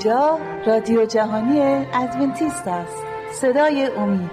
اینجا 0.00 0.38
رادیو 0.66 1.06
جهانی 1.06 1.60
ادونتیست 1.94 2.68
است. 2.68 3.02
صدای 3.32 3.86
امید. 3.96 4.30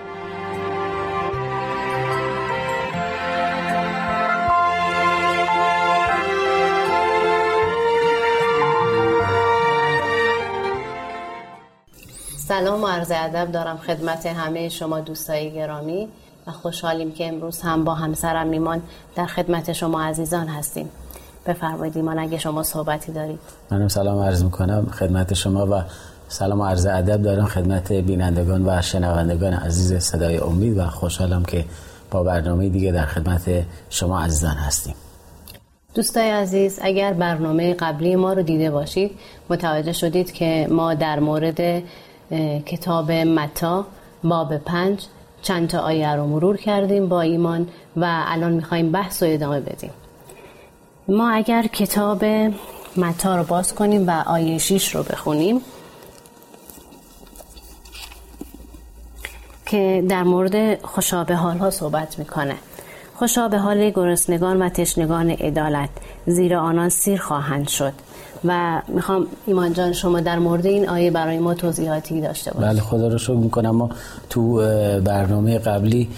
سلام 12.37 12.83
و 12.83 12.87
عرض 12.87 13.11
ادب 13.15 13.51
دارم 13.51 13.77
خدمت 13.77 14.25
همه 14.25 14.69
شما 14.69 14.99
دوستای 14.99 15.53
گرامی 15.53 16.09
و 16.47 16.51
خوشحالیم 16.51 17.11
که 17.11 17.27
امروز 17.27 17.61
هم 17.61 17.83
با 17.83 17.93
همسرم 17.93 18.51
ایمان 18.51 18.81
در 19.15 19.25
خدمت 19.25 19.73
شما 19.73 20.01
عزیزان 20.01 20.47
هستیم. 20.47 20.89
بفرمایید 21.47 21.97
ایمان 21.97 22.19
اگه 22.19 22.37
شما 22.37 22.63
صحبتی 22.63 23.11
دارید. 23.11 23.39
منم 23.71 23.87
سلام 23.87 24.19
عرض 24.19 24.43
می‌کنم 24.43 24.87
خدمت 24.91 25.33
شما 25.33 25.65
و 25.65 25.81
سلام 26.27 26.59
و 26.59 26.65
عرض 26.65 26.85
ادب 26.85 27.21
دارم 27.21 27.45
خدمت 27.45 27.91
بینندگان 27.91 28.69
و 28.69 28.81
شنوندگان 28.81 29.53
عزیز 29.53 30.03
صدای 30.03 30.37
امید 30.37 30.77
و 30.77 30.85
خوشحالم 30.85 31.43
که 31.45 31.65
با 32.11 32.23
برنامه 32.23 32.69
دیگه 32.69 32.91
در 32.91 33.05
خدمت 33.05 33.49
شما 33.89 34.21
عزیزان 34.21 34.55
هستیم. 34.55 34.95
دوستای 35.95 36.29
عزیز 36.29 36.79
اگر 36.81 37.13
برنامه 37.13 37.73
قبلی 37.73 38.15
ما 38.15 38.33
رو 38.33 38.41
دیده 38.41 38.71
باشید 38.71 39.11
متوجه 39.49 39.93
شدید 39.93 40.31
که 40.31 40.67
ما 40.71 40.93
در 40.93 41.19
مورد 41.19 41.83
کتاب 42.65 43.11
متا 43.11 43.85
باب 44.23 44.57
پنج 44.57 45.05
چند 45.41 45.67
تا 45.69 45.79
آیه 45.79 46.15
رو 46.15 46.27
مرور 46.27 46.57
کردیم 46.57 47.09
با 47.09 47.21
ایمان 47.21 47.67
و 47.97 48.23
الان 48.27 48.51
می‌خوایم 48.51 48.91
بحث 48.91 49.23
و 49.23 49.25
ادامه 49.29 49.59
بدیم. 49.59 49.91
ما 51.09 51.29
اگر 51.29 51.67
کتاب 51.67 52.25
متا 52.97 53.35
رو 53.35 53.43
باز 53.43 53.75
کنیم 53.75 54.07
و 54.07 54.11
آیه 54.11 54.57
6 54.57 54.95
رو 54.95 55.03
بخونیم 55.03 55.61
که 59.65 60.03
در 60.09 60.23
مورد 60.23 60.85
خوشابه 60.85 61.35
حال 61.35 61.57
ها 61.57 61.69
صحبت 61.69 62.19
می‌کنه. 62.19 62.55
خوشابه 63.15 63.57
حال 63.57 63.89
گرسنگان 63.89 64.61
و 64.61 64.69
تشنگان 64.69 65.29
عدالت 65.29 65.89
زیرا 66.25 66.61
آنان 66.61 66.89
سیر 66.89 67.21
خواهند 67.21 67.67
شد. 67.67 67.93
و 68.45 68.81
می‌خوام 68.87 69.27
ایمان 69.47 69.73
جان 69.73 69.93
شما 69.93 70.19
در 70.19 70.39
مورد 70.39 70.65
این 70.65 70.89
آیه 70.89 71.11
برای 71.11 71.37
ما 71.37 71.53
توضیحاتی 71.53 72.21
داشته 72.21 72.51
باشید. 72.51 72.69
بله 72.69 72.81
خدا 72.81 73.07
رو 73.07 73.17
شکر 73.17 73.33
می‌کنم. 73.33 73.75
ما 73.75 73.89
تو 74.29 74.57
برنامه 75.01 75.59
قبلی 75.59 76.09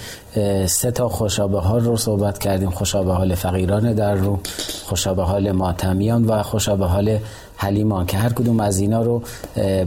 سه 0.65 0.91
تا 0.91 1.09
خوشابه 1.09 1.59
حال 1.59 1.81
رو 1.85 1.97
صحبت 1.97 2.37
کردیم. 2.37 2.69
خوشابه 2.69 3.13
حال 3.13 3.35
فقیران 3.35 3.93
در 3.93 4.13
رو 4.13 4.39
خوشابه 4.85 5.23
حال 5.23 5.51
ماتمیان 5.51 6.25
و 6.25 6.43
خوشابه 6.43 6.85
حال 6.85 7.17
حلیمان 7.55 8.05
که 8.05 8.17
هر 8.17 8.33
کدوم 8.33 8.59
از 8.59 8.79
اینا 8.79 9.01
رو 9.01 9.21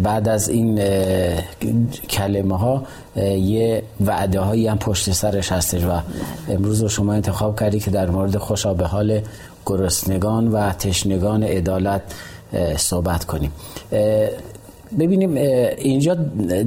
بعد 0.02 0.28
از 0.28 0.48
این 0.48 0.80
کلمه 2.08 2.58
ها 2.58 2.82
یه 3.36 3.82
وعده 4.06 4.40
هایی 4.40 4.66
هم 4.66 4.78
پشت 4.78 5.12
سرش 5.12 5.52
هستش 5.52 5.84
و 5.84 5.90
امروز 6.48 6.82
رو 6.82 6.88
شما 6.88 7.12
انتخاب 7.12 7.60
کردی 7.60 7.80
که 7.80 7.90
در 7.90 8.10
مورد 8.10 8.36
خوشابه 8.36 8.86
حال 8.86 9.20
گرسنگان 9.66 10.48
و 10.48 10.72
تشنگان 10.72 11.42
عدالت 11.42 12.02
صحبت 12.76 13.24
کنیم. 13.24 13.52
ببینیم 14.98 15.34
اینجا 15.78 16.14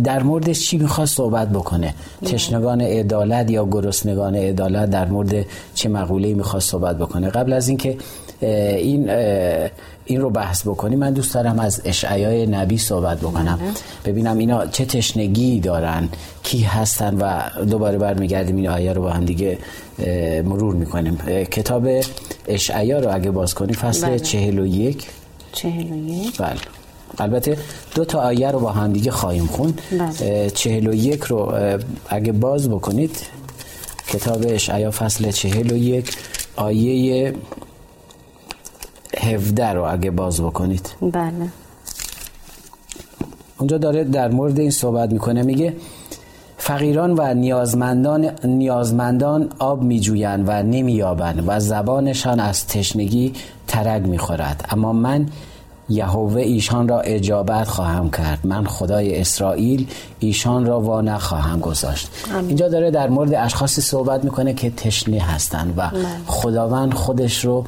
در 0.04 0.24
مورد 0.24 0.52
چی 0.52 0.78
می‌خواد 0.78 1.08
صحبت 1.08 1.50
بکنه؟ 1.50 1.94
تشنگان 2.26 2.82
عدالت 2.82 3.52
یا 3.52 3.66
گرسنگان 3.66 4.36
عدالت 4.36 4.90
در 4.90 5.06
مورد 5.06 5.46
چه 5.76 5.90
مقوله 5.90 6.34
می‌خواد 6.34 6.62
صحبت 6.62 6.98
بکنه؟ 6.98 7.30
قبل 7.30 7.54
از 7.54 7.68
اینکه 7.68 7.98
این 8.42 9.10
این 9.10 9.10
رو 10.08 10.30
بحث 10.30 10.68
بکنیم 10.68 11.00
من 11.00 11.14
دوست 11.14 11.34
دارم 11.34 11.60
از 11.60 11.82
اشعیای 11.86 12.46
نبی 12.46 12.78
صحبت 12.78 13.20
بکنم. 13.20 13.60
ببینم 14.06 14.38
اینا 14.38 14.68
چه 14.68 14.86
تشنگی 14.86 15.60
دارن 15.60 16.10
کی 16.44 16.62
هستن 16.62 17.18
و 17.18 17.42
دوباره 17.66 17.98
برمیگردیم 17.98 18.56
این 18.56 18.70
آیه 18.70 18.94
رو 18.94 19.02
با 19.02 19.10
هم 19.10 19.26
دیگه 19.26 19.58
مرور 20.44 20.76
می‌کنیم. 20.76 21.18
کتاب 21.52 21.88
اشعیا 22.48 23.00
رو 23.00 23.16
اگه 23.16 23.32
باز 23.32 23.54
کنیم 23.54 23.76
فصل 23.76 24.08
بله. 24.08 24.20
چهل 24.20 24.60
و 24.60 24.66
یک. 24.66 25.08
چهل 25.52 25.92
و 25.92 26.10
یک. 26.10 26.38
بله. 26.38 26.60
البته 27.18 27.58
دو 27.96 28.06
تا 28.06 28.20
آیه 28.20 28.52
رو 28.52 28.60
با 28.60 28.72
هم 28.72 28.94
دیگه 28.94 29.12
خواهیم 29.12 29.46
خوند. 29.46 29.82
بله. 29.92 30.50
چهل 30.50 30.88
و 30.88 30.94
یک 30.94 31.24
رو 31.24 31.54
اگه 32.10 32.32
باز 32.32 32.70
بکنید 32.70 33.20
کتاب 34.08 34.46
اشعیا 34.48 34.92
فصل 34.92 35.32
چهل 35.32 35.72
و 35.72 35.78
یک 35.78 36.18
آیه 36.56 37.34
هفده 39.26 39.68
رو 39.68 39.84
اگه 39.94 40.12
باز 40.12 40.42
بکنید. 40.42 40.90
بله. 41.02 41.32
اونجا 43.58 43.78
داره 43.78 44.04
در 44.04 44.28
مورد 44.32 44.60
این 44.60 44.72
صحبت 44.72 45.12
می‌کنه 45.12 45.44
میگه 45.44 45.74
فقیران 46.58 47.14
و 47.18 47.34
نیازمندان 47.34 48.32
نیازمندان 48.44 49.50
آب 49.60 49.82
میجویند 49.82 50.44
و 50.48 50.64
نمییابند 50.64 51.44
و 51.48 51.60
زبانشان 51.60 52.40
از 52.40 52.68
تشنگی 52.68 53.34
ترگ 53.68 54.06
می‌خورد. 54.08 54.66
اما 54.70 54.94
من 54.94 55.30
یهوه 55.90 56.42
ایشان 56.42 56.88
را 56.88 57.00
اجابت 57.00 57.68
خواهم 57.68 58.10
کرد. 58.10 58.40
من 58.44 58.66
خدای 58.66 59.22
اسرائیل 59.22 59.88
ایشان 60.20 60.66
را 60.66 60.82
وا 60.82 61.02
نخواهم 61.02 61.60
گذاشت. 61.60 62.10
اینجا 62.48 62.68
داره 62.68 62.92
در 62.92 63.10
مورد 63.10 63.34
اشخاصی 63.34 63.82
صحبت 63.82 64.24
می‌کنه 64.24 64.54
که 64.54 64.70
تشنه 64.70 65.22
هستند 65.22 65.74
و 65.78 65.82
بله. 65.82 66.06
خداوند 66.26 66.94
خودش 66.94 67.46
رو 67.46 67.66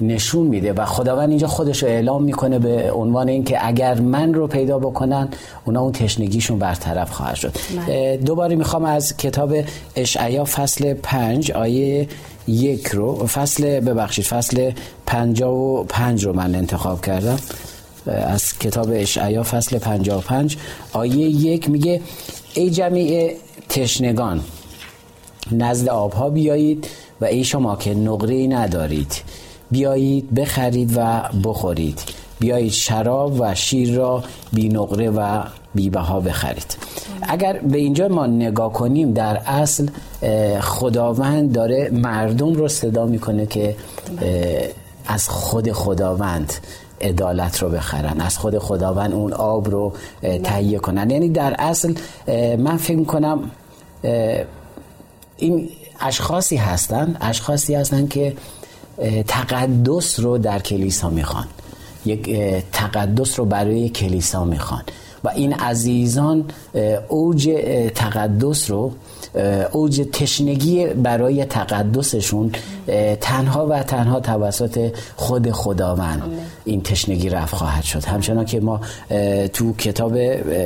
نشون 0.00 0.46
میده 0.46 0.72
و 0.72 0.84
خداوند 0.84 1.28
اینجا 1.28 1.46
خودش 1.46 1.82
رو 1.82 1.88
اعلام 1.88 2.22
می‌کنه 2.22 2.58
به 2.58 2.92
عنوان 2.92 3.28
اینکه 3.28 3.66
اگر 3.66 4.00
من 4.00 4.34
رو 4.34 4.46
پیدا 4.46 4.78
بکنن 4.78 5.28
اونا 5.64 5.80
اون 5.80 5.92
تشنگیشون 5.92 6.58
برطرف 6.58 7.10
خواهد 7.10 7.34
شد 7.34 7.52
بله. 7.86 8.16
دوباره 8.16 8.56
می‌خوام 8.56 8.84
از 8.84 9.16
کتاب 9.16 9.54
اشعیا 9.96 10.44
فصل 10.44 10.94
پنج 10.94 11.52
آیه 11.52 12.08
یک 12.48 12.86
رو 12.86 13.26
فصل 13.26 13.80
ببخشید 13.80 14.24
فصل 14.24 14.70
پنجا 15.06 15.52
و 15.52 15.84
پنج 15.84 16.24
رو 16.24 16.32
من 16.32 16.54
انتخاب 16.54 17.00
کردم 17.00 17.38
از 18.06 18.58
کتاب 18.58 18.88
اشعیا 18.92 19.42
فصل 19.42 19.78
پنجا 19.78 20.18
و 20.18 20.20
پنج 20.20 20.56
آیه 20.92 21.16
یک 21.16 21.70
میگه 21.70 22.00
ای 22.54 22.70
جمیع 22.70 23.34
تشنگان 23.68 24.40
نزد 25.52 25.88
آبها 25.88 26.30
بیایید 26.30 26.86
و 27.20 27.24
ای 27.24 27.44
شما 27.44 27.76
که 27.76 27.94
نقره 27.94 28.46
ندارید 28.46 29.22
بیایید 29.70 30.34
بخرید 30.34 30.92
و 30.96 31.22
بخورید. 31.44 32.00
بیایید 32.40 32.72
شراب 32.72 33.36
و 33.40 33.54
شیر 33.54 33.94
را 33.94 34.24
بی 34.52 34.68
نقره 34.68 35.10
و 35.10 35.42
بی 35.74 35.90
بها 35.90 36.20
بخرید. 36.20 36.76
اگر 37.22 37.58
به 37.58 37.78
اینجا 37.78 38.08
ما 38.08 38.26
نگاه 38.26 38.72
کنیم 38.72 39.12
در 39.12 39.36
اصل 39.36 39.88
خداوند 40.60 41.52
داره 41.52 41.90
مردم 41.92 42.54
رو 42.54 42.68
صدا 42.68 43.06
می‌کنه 43.06 43.46
که 43.46 43.76
از 45.06 45.28
خود 45.28 45.72
خداوند 45.72 46.52
عدالت 47.00 47.62
رو 47.62 47.68
بخرن 47.68 48.20
از 48.20 48.38
خود 48.38 48.58
خداوند 48.58 49.12
اون 49.12 49.32
آب 49.32 49.70
رو 49.70 49.92
تهیه 50.44 50.78
کنن. 50.78 51.10
یعنی 51.10 51.28
در 51.28 51.54
اصل 51.58 51.94
من 52.58 52.76
فکر 52.76 53.04
کنم 53.04 53.50
این 55.36 55.68
اشخاصی 56.00 56.56
هستن 56.56 57.16
اشخاصی 57.20 57.74
هستن 57.74 58.06
که 58.06 58.36
تقدس 59.28 60.20
رو 60.20 60.38
در 60.38 60.58
کلیسا 60.58 61.10
می‌خوان. 61.10 61.44
یک 62.06 62.36
تقدس 62.72 63.38
رو 63.38 63.44
برای 63.44 63.88
کلیسا 63.88 64.44
می‌خوان. 64.44 64.82
و 65.24 65.28
این 65.28 65.52
عزیزان 65.52 66.44
اوج 67.08 67.50
تقدس 67.94 68.70
رو 68.70 68.92
اوج 69.72 70.02
تشنگی 70.12 70.86
برای 70.86 71.44
تقدسشون 71.44 72.52
تنها 73.20 73.66
و 73.66 73.82
تنها 73.82 74.20
توسط 74.20 74.96
خود 75.16 75.50
خداوند 75.50 76.22
این 76.64 76.82
تشنگی 76.82 77.28
رفت 77.28 77.54
خواهد 77.54 77.84
شد. 77.84 78.04
همچنان 78.04 78.44
که 78.44 78.60
ما 78.60 78.80
تو 79.52 79.72
کتاب 79.72 80.16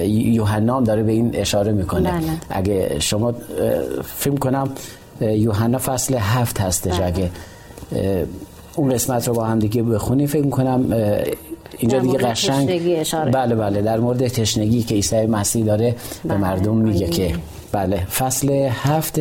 یوحنا 0.05 0.81
داره 0.81 1.03
به 1.03 1.13
این 1.13 1.37
اشاره 1.37 1.73
می‌کنه. 1.73 2.11
بله. 2.11 2.23
اگه 2.51 2.97
شما 3.01 3.35
فیلم 4.17 4.37
کنم 4.37 4.71
یوحنا 5.21 5.79
فصل 5.79 6.15
هفت 6.15 6.61
هستش. 6.61 6.95
بله. 6.95 7.07
اگه 7.07 7.31
اون 8.77 8.91
قسمت 8.91 9.29
رو 9.29 9.35
با 9.35 9.45
هم 9.45 9.59
دیگه 9.59 9.83
بخونیم 9.83 10.27
فکر 10.27 10.45
می‌کنم 10.45 10.93
اینجا 11.79 11.99
دیگه 11.99 12.19
قشنگ 12.19 12.95
بله 13.33 13.55
بله 13.55 13.83
در 13.83 14.01
مورد 14.01 14.29
تشنگی 14.29 14.83
که 14.83 14.95
عیسی 14.95 15.27
مسیح 15.27 15.65
داره 15.65 15.95
بله. 16.25 16.35
به 16.35 16.41
مردم 16.41 16.77
میگه 16.77 17.09
که 17.09 17.35
بله 17.73 18.05
فصل 18.05 18.69
هفت 18.71 19.21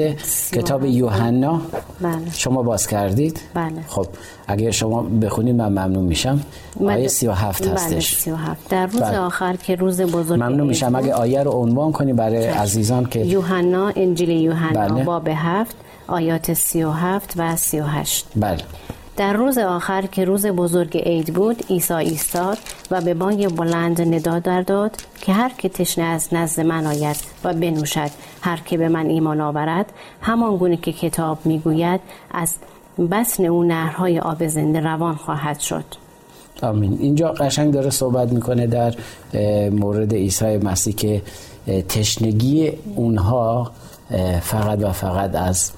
کتاب 0.51 0.85
یوحنا 0.85 1.61
بله. 2.01 2.11
شما 2.33 2.63
باز 2.63 2.87
کردید 2.87 3.39
بله. 3.53 3.81
خب 3.87 4.07
اگه 4.47 4.71
شما 4.71 5.01
بخونید 5.01 5.55
من 5.55 5.69
ممنون 5.69 6.05
میشم 6.05 6.39
آیه 6.81 7.07
سی 7.07 7.27
و 7.27 7.31
هفت 7.31 7.63
بله 7.63 7.73
هستش 7.73 8.15
سی 8.15 8.31
و 8.31 8.35
هفت. 8.35 8.69
در 8.69 8.85
روز 8.85 9.01
بله. 9.01 9.17
آخر 9.17 9.55
که 9.55 9.75
روز 9.75 10.01
بزرگ 10.01 10.39
ممنون 10.39 10.67
میشم 10.67 10.95
اگه 10.95 11.13
آیه 11.13 11.43
رو 11.43 11.51
عنوان 11.51 11.91
کنی 11.91 12.13
برای 12.13 12.45
عزیزان 12.45 13.05
که 13.05 13.19
یوحنا 13.19 13.91
انجیل 13.95 14.29
یوحنا 14.29 14.87
بله. 14.87 15.03
باب 15.03 15.27
هفت 15.27 15.75
آیات 16.09 16.53
سی 16.53 16.83
و 16.83 16.91
هفت 16.91 17.33
و 17.37 17.55
سی 17.55 17.79
و 17.79 17.83
هشت. 17.83 18.27
بله. 18.35 18.57
در 19.17 19.33
روز 19.33 19.57
آخر 19.57 20.01
که 20.01 20.25
روز 20.25 20.45
بزرگ 20.45 20.97
عید 20.97 21.33
بود 21.33 21.63
عیسی 21.69 21.93
ایستاد 21.93 22.57
و 22.91 23.01
به 23.01 23.13
بانگ 23.13 23.55
بلند 23.55 24.01
ندا 24.01 24.39
در 24.39 24.61
داد 24.61 24.91
که 25.21 25.33
هر 25.33 25.51
که 25.57 25.69
تشنه 25.69 26.05
از 26.05 26.27
نزد 26.31 26.61
من 26.61 26.85
آید 26.85 27.15
و 27.43 27.53
بنوشد 27.53 28.09
هر 28.41 28.57
که 28.65 28.77
به 28.77 28.89
من 28.89 29.05
ایمان 29.05 29.41
آورد 29.41 29.85
همان 30.21 30.57
گونه 30.57 30.77
که 30.77 30.91
کتاب 30.91 31.37
می‌گوید 31.45 32.01
از 32.31 32.55
بسن 33.11 33.45
او 33.45 33.63
نهرهای 33.63 34.19
آب 34.19 34.47
زنده 34.47 34.79
روان 34.79 35.15
خواهد 35.15 35.59
شد. 35.59 35.85
آمین. 36.61 36.97
اینجا 36.99 37.31
قشنگ 37.31 37.73
داره 37.73 37.89
صحبت 37.89 38.31
می‌کنه 38.31 38.67
در 38.67 38.95
مورد 39.69 40.13
عیسی 40.13 40.57
مسیح 40.57 40.95
که 40.95 41.21
تشنگی 41.89 42.71
اونها 42.95 43.71
فقط 44.41 44.79
و 44.83 44.91
فقط 44.91 45.35
از 45.35 45.71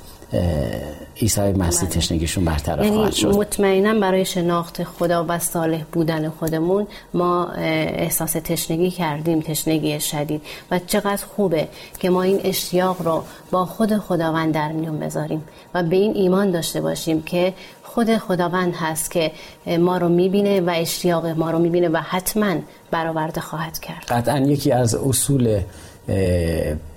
عیسی 1.21 1.41
مسیح. 1.41 1.89
تشنگیشون 1.89 2.45
برطرف 2.45 2.85
یعنی 2.85 2.97
خواهد 2.97 3.13
شد. 3.13 3.35
مطمئنا 3.35 3.99
برای 3.99 4.25
شناخت 4.25 4.83
خدا 4.83 5.25
و 5.27 5.39
صالح 5.39 5.83
بودن 5.91 6.29
خودمون 6.29 6.87
ما 7.13 7.47
احساس 7.47 8.31
تشنگی 8.31 8.91
کردیم 8.91 9.41
تشنگی 9.41 9.99
شدید. 9.99 10.41
و 10.71 10.79
چقدر 10.79 11.25
خوبه 11.35 11.67
که 11.99 12.09
ما 12.09 12.21
این 12.21 12.39
اشتیاق 12.43 13.01
رو 13.01 13.23
با 13.51 13.65
خود 13.65 13.97
خداوند 13.97 14.53
در 14.53 14.71
میون 14.71 14.99
بذاریم 14.99 15.43
و 15.73 15.83
به 15.83 15.95
این 15.95 16.15
ایمان 16.15 16.51
داشته 16.51 16.81
باشیم 16.81 17.21
که 17.21 17.53
خود 17.83 18.17
خداوند 18.17 18.73
هست 18.75 19.11
که 19.11 19.31
ما 19.79 19.97
رو 19.97 20.09
می‌بینه 20.09 20.61
و 20.61 20.73
اشتیاق 20.75 21.25
ما 21.25 21.51
رو 21.51 21.59
می‌بینه 21.59 21.89
و 21.89 21.97
حتما 21.97 22.55
برآورده 22.91 23.41
خواهد 23.41 23.79
کرد. 23.79 24.05
قطعا 24.07 24.39
یکی 24.39 24.71
از 24.71 24.95
اصول 24.95 25.59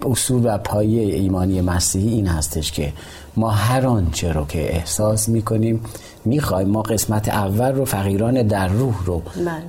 اصول 0.07 0.43
و 0.45 0.59
پایه 0.59 1.15
ایمانی 1.15 1.61
مسیحی 1.61 2.09
این 2.09 2.27
هستش 2.27 2.73
که 2.73 2.93
ما 3.37 3.51
هر 3.51 3.87
آنچه 3.87 4.33
رو 4.33 4.47
که 4.47 4.75
احساس 4.75 5.29
می‌کنیم 5.29 5.81
می‌خوایم 6.25 6.69
ما 6.69 6.83
قسمت 6.83 7.29
اول 7.29 7.73
رو 7.73 7.85
فقیران 7.85 8.43
در 8.43 8.69
روح 8.69 9.05
رو 9.05 9.23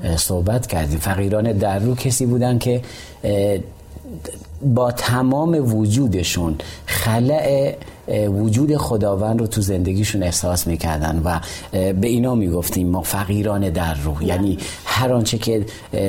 بله. 0.03 0.17
صحبت 0.17 0.67
کردیم 0.67 0.99
فقیران 0.99 1.51
در 1.51 1.79
روح 1.79 1.97
کسی 1.97 2.25
بودن 2.25 2.57
که 2.57 2.81
با 4.61 4.91
تمام 4.91 5.75
وجودشون 5.75 6.55
خلع 6.85 7.75
وجود 8.27 8.77
خداوند 8.77 9.39
رو 9.39 9.47
تو 9.47 9.61
زندگیشون 9.61 10.23
احساس 10.23 10.67
می‌کردن 10.67 11.21
و 11.25 11.39
به 11.71 12.07
اینا 12.07 12.35
می‌گفتیم 12.35 12.89
ما 12.89 13.01
فقیران 13.01 13.69
در 13.69 13.93
روح 13.93 14.25
یعنی 14.25 14.57
هر 14.85 15.13
آنچه 15.13 15.37
که 15.37 15.65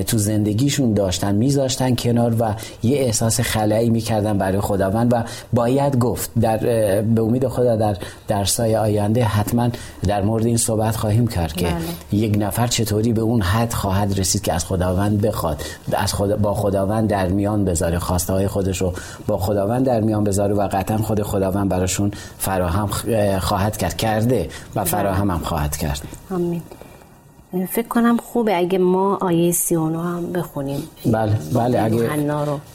تو 0.07 0.19
زندگیشون 0.19 0.95
داشتن 0.95 1.35
میذاشتن 1.35 1.95
کنار 1.95 2.37
و 2.39 2.55
یه 2.83 2.99
احساس 2.99 3.41
خلایی 3.41 3.91
می‌کردن 3.91 4.39
برای 4.39 4.61
خداوند 4.61 5.13
و 5.13 5.25
باید 5.53 5.99
گفت 5.99 6.31
در 6.41 6.57
به 7.03 7.23
امید 7.23 7.49
خدا 7.49 7.77
در 7.77 7.97
درسای 8.29 8.77
آینده 8.77 9.25
حتما 9.25 9.69
در 10.07 10.23
مورد 10.23 10.47
این 10.47 10.57
صحبت 10.57 10.97
خواهیم 10.97 11.27
کرد 11.27 11.53
که 11.53 11.67
بله. 11.67 12.21
یک 12.21 12.37
نفر 12.39 12.67
چطوری 12.67 13.13
به 13.13 13.21
اون 13.21 13.43
حد 13.43 13.73
خواهد 13.73 14.19
رسید 14.19 14.43
که 14.43 14.53
از 14.53 14.65
خداوند 14.65 15.21
بخواد 15.21 15.63
از 15.93 16.15
خدا 16.15 16.37
با 16.37 16.55
خداوند 16.55 17.09
در 17.09 17.29
میان 17.29 17.65
بذاره 17.65 17.99
خواسته 17.99 18.33
های 18.33 18.49
خودش 18.49 18.81
رو 18.81 18.93
با 19.27 19.39
خداوند 19.39 19.87
در 19.87 20.01
میان 20.01 20.25
بذاره 20.25 20.55
و 20.55 20.69
قطعا 20.69 20.99
خود 20.99 21.23
خداوند 21.23 21.69
برای 21.69 21.86
براشون 21.87 22.11
فراهم 22.39 22.87
خواهد 23.39 23.77
کرد. 23.77 23.97
کرده 23.97 24.49
و 24.75 24.85
فراهم 24.85 25.31
هم 25.31 25.39
خواهد 25.39 25.77
کرد. 25.77 26.03
آمین. 26.31 26.63
فکر 27.71 27.89
کنم 27.89 28.17
خوبه 28.17 28.57
اگه 28.57 28.79
ما 28.79 29.19
آیه 29.21 29.53
39 29.53 29.99
هم 29.99 30.33
بخونیم. 30.33 30.83
بله 31.07 31.33
بله 31.55 31.83
اگه 31.83 32.09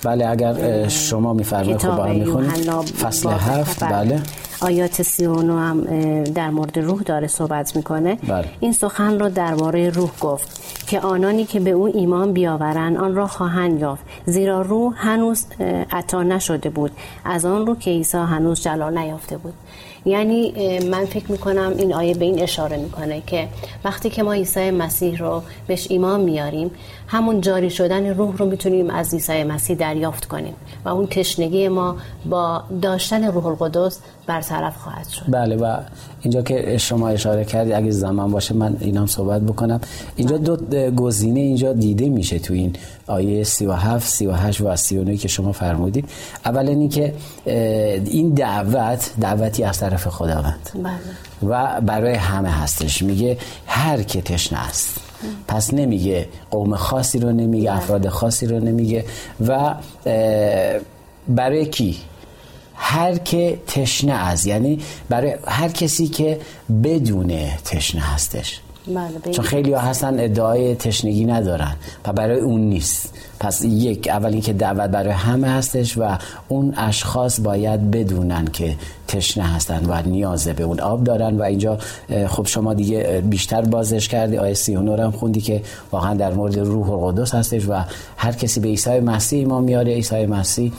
بله 0.04 0.30
اگر 0.30 0.88
شما 0.88 1.34
میفرمایید 1.34 1.82
خب 1.82 1.96
با 1.96 2.04
هم 2.04 2.16
می‌خونیم. 2.16 2.82
فصل 2.82 3.30
هفت 3.30 3.84
بله. 3.84 4.22
آیات 4.62 5.02
39 5.02 5.54
هم 5.54 5.84
در 6.24 6.50
مورد 6.50 6.80
روح 6.80 7.02
داره 7.02 7.28
صحبت 7.28 7.76
می‌کنه. 7.76 8.16
بله. 8.28 8.46
این 8.60 8.74
سخن 8.74 9.20
رو 9.20 9.30
درباره 9.30 9.90
روح 9.90 10.10
گفت 10.22 10.62
که 10.88 11.00
آنانی 11.00 11.46
که 11.46 11.60
به 11.60 11.72
او 11.72 11.86
ایمان 11.86 12.34
بیاورند 12.34 12.98
آن 12.98 13.16
را 13.16 13.28
خواهند 13.28 13.82
یافت. 13.82 14.04
زیرا 14.26 14.62
روح 14.62 14.94
هنوز 14.98 15.46
عطا 15.92 16.24
نشده 16.24 16.70
بود. 16.70 16.92
از 17.26 17.46
آن 17.46 17.68
رو 17.68 17.76
که 17.76 17.92
عیسی 17.92 18.18
هنوز 18.18 18.62
جلال 18.62 18.98
نیافته 18.98 19.38
بود. 19.38 19.54
یعنی 20.06 20.54
من 20.90 21.06
فکر 21.06 21.32
می‌کنم 21.32 21.74
این 21.78 21.94
آیه 21.94 22.14
به 22.14 22.26
این 22.26 22.42
اشاره 22.42 22.78
می‌کنه 22.78 23.22
که 23.28 23.48
وقتی 23.86 24.10
که 24.10 24.24
ما 24.24 24.34
عیسی 24.34 24.60
مسیح 24.62 25.18
رو 25.18 25.44
بهش 25.68 25.88
ایمان 25.90 26.22
میاریم 26.22 26.72
همون 27.08 27.42
جاری 27.42 27.70
شدن 27.70 28.14
روح 28.14 28.38
رو 28.38 28.46
می‌تونیم 28.46 28.90
از 28.90 29.14
عیسی 29.14 29.44
مسیح 29.44 29.76
دریافت 29.76 30.26
کنیم 30.26 30.54
و 30.86 30.90
اون 30.90 31.08
تشنگی 31.08 31.68
ما 31.68 31.98
با 32.26 32.64
داشتن 32.82 33.24
روح 33.24 33.46
القدس 33.46 34.00
برطرف 34.32 34.78
خواهد 34.78 35.10
شد. 35.10 35.26
بله 35.28 35.56
و 35.56 35.78
اینجا 36.22 36.42
که 36.42 36.78
شما 36.78 37.10
اشاره 37.10 37.46
کردی 37.46 37.74
اگه 37.74 37.92
زمان 37.92 38.32
باشه 38.32 38.54
من 38.54 38.78
اینام 38.80 39.06
صحبت 39.06 39.42
بکنم. 39.42 39.82
اینجا 40.16 40.38
دو 40.38 40.56
گزینه 40.92 41.40
اینجا 41.40 41.74
دیده 41.74 42.10
میشه 42.10 42.40
تو 42.40 42.54
این 42.54 42.76
آیه 43.08 43.44
37 43.44 44.08
38 44.08 44.62
و 44.62 44.76
39 44.76 45.18
که 45.18 45.28
شما 45.28 45.52
فرمودید. 45.52 46.10
اولا 46.46 46.72
اینکه 46.72 47.14
این 47.46 48.30
دعوت 48.30 49.12
دعوتی 49.22 49.64
از 49.64 49.80
طرف 49.80 50.08
خداوند. 50.08 50.70
بله. 50.84 51.50
و 51.50 51.82
برای 51.82 52.14
همه 52.14 52.50
هستش. 52.50 53.02
میگه 53.02 53.38
هر 53.68 54.04
که 54.04 54.22
تشنه 54.22 54.68
است. 54.68 54.98
پس 55.48 55.74
نمیگه 55.74 56.28
قوم 56.52 56.76
خاصی 56.76 57.20
رو 57.20 57.32
نمیگه 57.32 57.70
بله. 57.70 57.78
افراد 57.78 58.08
خاصی 58.08 58.48
رو 58.48 58.60
نمیگه. 58.60 59.06
و 59.48 59.76
برای 61.28 61.66
کی؟ 61.66 61.98
هر 62.84 63.18
که 63.18 63.60
تشنه 63.68 64.14
از 64.14 64.46
یعنی 64.46 64.80
برای 65.10 65.36
هر 65.48 65.70
کسی 65.70 66.08
که 66.08 66.40
بدون 66.84 67.34
تشنه 67.66 68.02
هستش. 68.02 68.60
چون 69.32 69.46
خیلی 69.46 69.74
ها 69.74 69.80
هستن 69.80 70.20
ادعای 70.20 70.76
تشنگی 70.76 71.26
ندارن 71.26 71.76
و 72.06 72.14
برای 72.14 72.40
اون 72.40 72.62
نیست. 72.62 73.14
پس 73.40 73.66
یک 73.66 74.08
اول 74.08 74.32
اینکه 74.32 74.54
دعوت 74.54 74.90
برای 74.90 75.14
همه 75.14 75.50
هستش 75.50 75.98
و 75.98 76.18
اون 76.48 76.74
اشخاص 76.78 77.40
باید 77.40 77.92
بدونن 77.92 78.46
که 78.46 78.76
تشنه 79.08 79.44
هستن 79.44 79.86
و 79.88 80.02
نیازه 80.06 80.54
به 80.54 80.64
اون 80.64 80.80
آب 80.80 81.04
دارن 81.04 81.38
و 81.38 81.44
اینجا 81.44 81.78
خب 82.28 82.48
شما 82.48 82.74
دیگه 82.74 83.24
بیشتر 83.30 83.62
بازش 83.62 84.08
کردی. 84.08 84.38
آیه 84.38 84.54
39 84.54 85.04
هم 85.04 85.12
خوندی 85.12 85.42
که 85.42 85.62
واقعا 85.92 86.14
در 86.14 86.34
مورد 86.34 86.60
روح 86.60 86.92
القدس 86.92 87.36
هستش 87.36 87.70
و 87.70 87.82
هر 88.18 88.32
کسی 88.32 88.60
به 88.60 88.68
عیسی 88.68 89.00
مسیح 89.00 89.48
ما 89.48 89.62
میاره. 89.62 89.94
عیسی 89.94 90.26
مسیح 90.26 90.72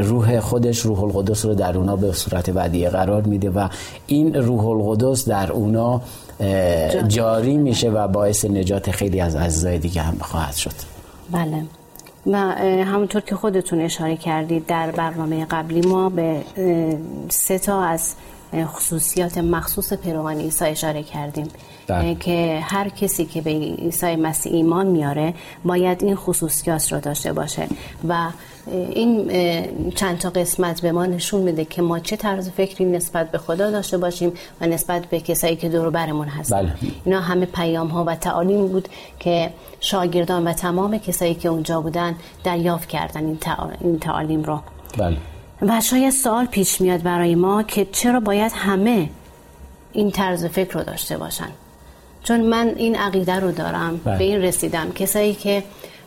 روح 0.00 0.40
خودش 0.40 0.78
روح 0.78 1.04
القدس 1.04 1.44
رو 1.44 1.54
در 1.54 1.78
اونا 1.78 1.96
به 1.96 2.12
صورت 2.12 2.50
ودیعه 2.54 2.90
قرار 2.90 3.22
میده 3.22 3.50
و 3.50 3.68
این 4.06 4.34
روح 4.34 4.66
القدس 4.66 5.28
در 5.28 5.52
اونا 5.52 6.00
جاری 7.08 7.56
میشه 7.56 7.90
و 7.90 8.08
باعث 8.08 8.44
نجات 8.44 8.90
خیلی 8.90 9.20
از 9.20 9.36
عزیزای 9.36 9.78
دیگه 9.78 10.02
هم 10.02 10.18
خواهد 10.20 10.54
شد. 10.54 10.74
بله. 11.30 11.64
و 12.26 12.36
همونطور 12.84 13.20
که 13.20 13.34
خودتون 13.34 13.80
اشاره 13.80 14.16
کردید 14.16 14.66
در 14.66 14.90
برنامه 14.90 15.44
قبلی 15.44 15.80
ما 15.80 16.08
به 16.08 16.42
سه 17.28 17.58
تا 17.58 17.82
از 17.82 18.14
خصوصیات 18.66 19.38
مخصوص 19.38 19.92
پیروان 19.92 20.40
عیسی 20.40 20.64
اشاره 20.64 21.02
کردیم. 21.02 21.48
که 22.20 22.60
هر 22.62 22.88
کسی 22.88 23.24
که 23.24 23.40
به 23.40 23.50
عیسی 23.50 24.16
مسیح 24.16 24.52
ایمان 24.52 24.86
میاره 24.86 25.34
باید 25.64 26.04
این 26.04 26.16
خصوصیات 26.16 26.92
رو 26.92 27.00
داشته 27.00 27.32
باشه. 27.32 27.66
و 28.08 28.30
این 28.70 29.30
چند 29.90 30.18
تا 30.18 30.30
قسمت 30.30 30.80
به 30.80 30.92
ما 30.92 31.06
نشون 31.06 31.40
میده 31.40 31.64
که 31.64 31.82
ما 31.82 31.98
چه 31.98 32.16
طرز 32.16 32.50
فکری 32.50 32.84
نسبت 32.84 33.30
به 33.30 33.38
خدا 33.38 33.70
داشته 33.70 33.98
باشیم 33.98 34.32
و 34.60 34.66
نسبت 34.66 35.06
به 35.06 35.20
کسایی 35.20 35.56
که 35.56 35.68
دور 35.68 35.90
برمون 35.90 36.28
هستن. 36.28 36.62
بله. 36.62 36.72
اینا 37.04 37.20
همه 37.20 37.46
پیام 37.46 37.88
ها 37.88 38.04
و 38.04 38.14
تعالیم 38.14 38.68
بود 38.68 38.88
که 39.18 39.50
شاگردان 39.80 40.48
و 40.48 40.52
تمام 40.52 40.98
کسایی 40.98 41.34
که 41.34 41.48
اونجا 41.48 41.80
بودن 41.80 42.14
دریافت 42.44 42.88
کردن 42.88 43.36
این, 43.80 43.98
تعالیم 43.98 44.42
رو. 44.42 44.60
بله. 44.98 45.16
و 45.62 45.80
شاید 45.80 46.10
سوال 46.10 46.46
پیش 46.46 46.80
میاد 46.80 47.02
برای 47.02 47.34
ما 47.34 47.62
که 47.62 47.84
چرا 47.92 48.20
باید 48.20 48.52
همه 48.54 49.10
این 49.92 50.10
طرز 50.10 50.44
فکر 50.44 50.78
رو 50.78 50.84
داشته 50.84 51.18
باشن؟ 51.18 51.48
چون 52.26 52.40
من 52.40 52.72
این 52.76 52.96
عقیده 52.96 53.34
رو 53.34 53.52
دارم 53.52 54.00
بله. 54.04 54.18
به 54.18 54.24
این 54.24 54.42
رسیدم 54.42 54.92
کسایی 54.92 55.34
که 55.34 55.62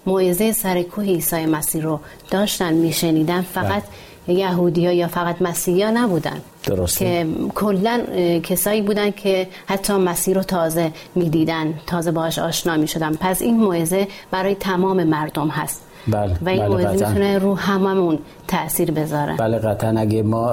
موعظه 0.05 0.51
سر 0.51 0.81
کوه 0.83 1.03
عیسی 1.03 1.45
مسیح 1.45 1.83
رو 1.83 1.99
داشتن 2.31 2.73
میشنیدن 2.73 3.41
فقط 3.41 3.83
بله. 4.27 4.37
یهودی 4.37 4.85
ها 4.85 4.91
یا 4.91 5.07
فقط 5.07 5.41
مسیحی 5.41 5.83
ها 5.83 5.89
نبودن 5.89 6.41
درسته. 6.63 7.05
که 7.05 7.27
کلا 7.55 8.01
کسایی 8.43 8.81
بودن 8.81 9.11
که 9.11 9.47
حتی 9.67 9.93
مسیح 9.93 10.35
رو 10.35 10.43
تازه 10.43 10.91
می‌دیدن 11.15 11.73
تازه 11.87 12.11
باهاش 12.11 12.39
آشنا 12.39 12.77
می‌شدن 12.77 13.15
پس 13.15 13.41
این 13.41 13.57
موعظه 13.57 14.07
برای 14.31 14.55
تمام 14.55 15.03
مردم 15.03 15.47
هست 15.47 15.81
بله 16.07 16.35
و 16.41 16.49
این 16.49 16.67
بله 16.67 16.91
می‌تونه 16.91 17.37
رو 17.37 17.55
هممون 17.55 18.19
تاثیر 18.47 18.91
بذاره. 18.91 19.35
بله 19.37 19.57
قطعا. 19.57 19.99
اگه 19.99 20.23
ما 20.23 20.51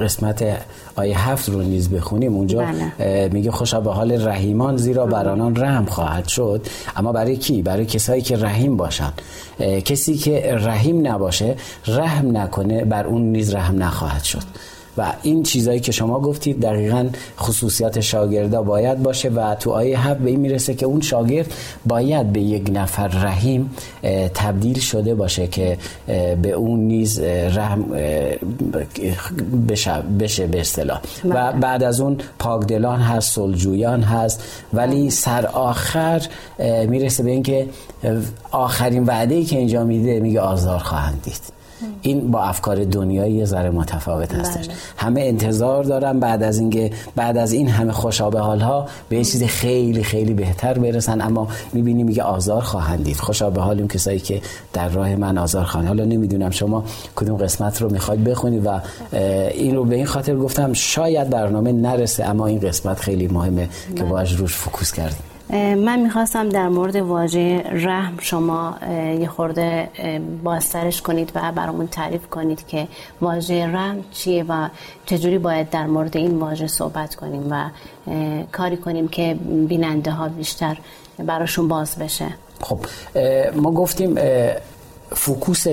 قسمت 0.00 0.44
آیه 0.96 1.28
هفت 1.28 1.48
رو 1.48 1.62
نیز 1.62 1.90
بخونیم 1.90 2.34
اونجا 2.34 2.58
بله. 2.98 3.28
میگه 3.28 3.50
خوشا 3.50 3.80
به 3.80 3.92
حال 3.92 4.26
رحیمان 4.26 4.76
زیرا 4.76 5.06
بر 5.06 5.28
آنان 5.28 5.56
رحم 5.56 5.84
خواهد 5.84 6.28
شد. 6.28 6.66
اما 6.96 7.12
برای 7.12 7.36
کی؟ 7.36 7.62
برای 7.62 7.86
کسایی 7.86 8.22
که 8.22 8.36
رحیم 8.36 8.76
باشن 8.76 9.12
کسی 9.84 10.14
که 10.14 10.54
رحیم 10.54 11.06
نباشه 11.06 11.56
رحم 11.86 12.36
نکنه 12.36 12.84
بر 12.84 13.06
اون 13.06 13.22
نیز 13.22 13.54
رحم 13.54 13.82
نخواهد 13.82 14.22
شد. 14.22 14.42
و 14.98 15.12
این 15.22 15.42
چیزایی 15.42 15.80
که 15.80 15.92
شما 15.92 16.20
گفتید 16.20 16.60
دقیقا 16.60 17.08
خصوصیات 17.38 18.00
شاگردا 18.00 18.62
باید 18.62 19.02
باشه 19.02 19.28
و 19.28 19.54
تو 19.54 19.70
آیه 19.70 20.08
هفت 20.08 20.20
به 20.20 20.30
این 20.30 20.40
می‌رسه 20.40 20.74
که 20.74 20.86
اون 20.86 21.00
شاگرد 21.00 21.52
باید 21.86 22.32
به 22.32 22.40
یک 22.40 22.70
نفر 22.72 23.08
رحیم 23.08 23.70
تبدیل 24.34 24.78
شده 24.78 25.14
باشه 25.14 25.46
که 25.46 25.78
به 26.42 26.50
اون 26.50 26.80
نیز 26.80 27.20
رحم 27.20 27.84
بشه, 29.68 30.02
بشه 30.20 30.46
به 30.46 30.60
اصطلاح. 30.60 31.00
و 31.24 31.28
بله. 31.28 31.60
بعد 31.60 31.82
از 31.82 32.00
اون 32.00 32.18
پاکدلان 32.38 33.00
هست 33.00 33.34
سلجویان 33.34 34.02
هست 34.02 34.42
ولی 34.72 35.10
سر 35.10 35.46
آخر 35.46 36.22
می‌رسه 36.88 37.22
به 37.22 37.30
اینکه 37.30 37.66
آخرین 38.50 39.04
وعده 39.04 39.34
ای 39.34 39.44
که 39.44 39.58
اینجا 39.58 39.84
میده 39.84 40.20
میگه 40.20 40.40
آزار 40.40 40.78
خواهند 40.78 41.22
دید. 41.22 41.61
این 42.02 42.30
با 42.30 42.42
افکار 42.42 42.84
دنیایی 42.84 43.34
یه 43.34 43.44
ذره 43.44 43.70
متفاوت 43.70 44.34
هستش. 44.34 44.66
بله. 44.66 44.76
همه 44.96 45.20
انتظار 45.20 45.84
دارن 45.84 46.20
بعد 46.20 46.42
از 46.42 46.58
اینکه 46.58 46.90
بعد 47.16 47.36
از 47.36 47.52
این 47.52 47.68
همه 47.68 47.92
خوشابه 47.92 48.40
حال 48.40 48.60
ها 48.60 48.86
به 49.08 49.16
یه 49.16 49.24
چیز 49.24 49.44
خیلی 49.44 50.04
خیلی 50.04 50.34
بهتر 50.34 50.78
برسن. 50.78 51.20
اما 51.20 51.48
می‌بینی 51.72 52.02
میگه 52.02 52.22
آزار 52.22 52.62
خواهند 52.62 53.04
دید. 53.04 53.16
خوشابه 53.16 53.60
حال 53.60 53.78
اون 53.78 53.88
کسایی 53.88 54.18
که 54.18 54.40
در 54.72 54.88
راه 54.88 55.16
من 55.16 55.38
آزار 55.38 55.64
خواهند. 55.64 55.88
حالا 55.88 56.04
نمی‌دونم 56.04 56.50
شما 56.50 56.84
کدوم 57.16 57.36
قسمت 57.36 57.82
رو 57.82 57.92
می‌خواید 57.92 58.24
بخونید 58.24 58.66
و 58.66 58.80
این 59.54 59.76
رو 59.76 59.84
به 59.84 59.96
این 59.96 60.06
خاطر 60.06 60.36
گفتم 60.36 60.72
شاید 60.72 61.30
برنامه 61.30 61.72
نرسه 61.72 62.24
اما 62.24 62.46
این 62.46 62.60
قسمت 62.60 63.00
خیلی 63.00 63.28
مهمه 63.28 63.68
که 63.96 64.04
باش 64.04 64.30
بله. 64.30 64.40
روش 64.40 64.54
focus 64.54 64.92
کردیم. 64.92 65.31
من 65.52 66.00
می‌خواستم 66.00 66.48
در 66.48 66.68
مورد 66.68 66.96
واژه 66.96 67.58
رحم 67.58 68.18
شما 68.20 68.76
یه 69.20 69.28
خورده 69.28 69.88
بازترش 70.44 71.02
کنید 71.02 71.32
و 71.34 71.52
برامون 71.52 71.86
تعریف 71.86 72.26
کنید 72.26 72.66
که 72.66 72.88
واژه 73.20 73.66
رحم 73.66 74.04
چیه 74.12 74.44
و 74.48 74.68
چجوری 75.06 75.38
باید 75.38 75.70
در 75.70 75.86
مورد 75.86 76.16
این 76.16 76.38
واژه 76.38 76.66
صحبت 76.66 77.14
کنیم 77.14 77.46
و 77.50 77.64
کاری 78.52 78.76
کنیم 78.76 79.08
که 79.08 79.34
بیننده 79.68 80.10
ها 80.10 80.28
بیشتر 80.28 80.78
براشون 81.18 81.68
باز 81.68 81.96
بشه. 81.96 82.26
خب 82.60 82.78
ما 83.56 83.70
گفتیم 83.70 84.14
focus 85.14 85.68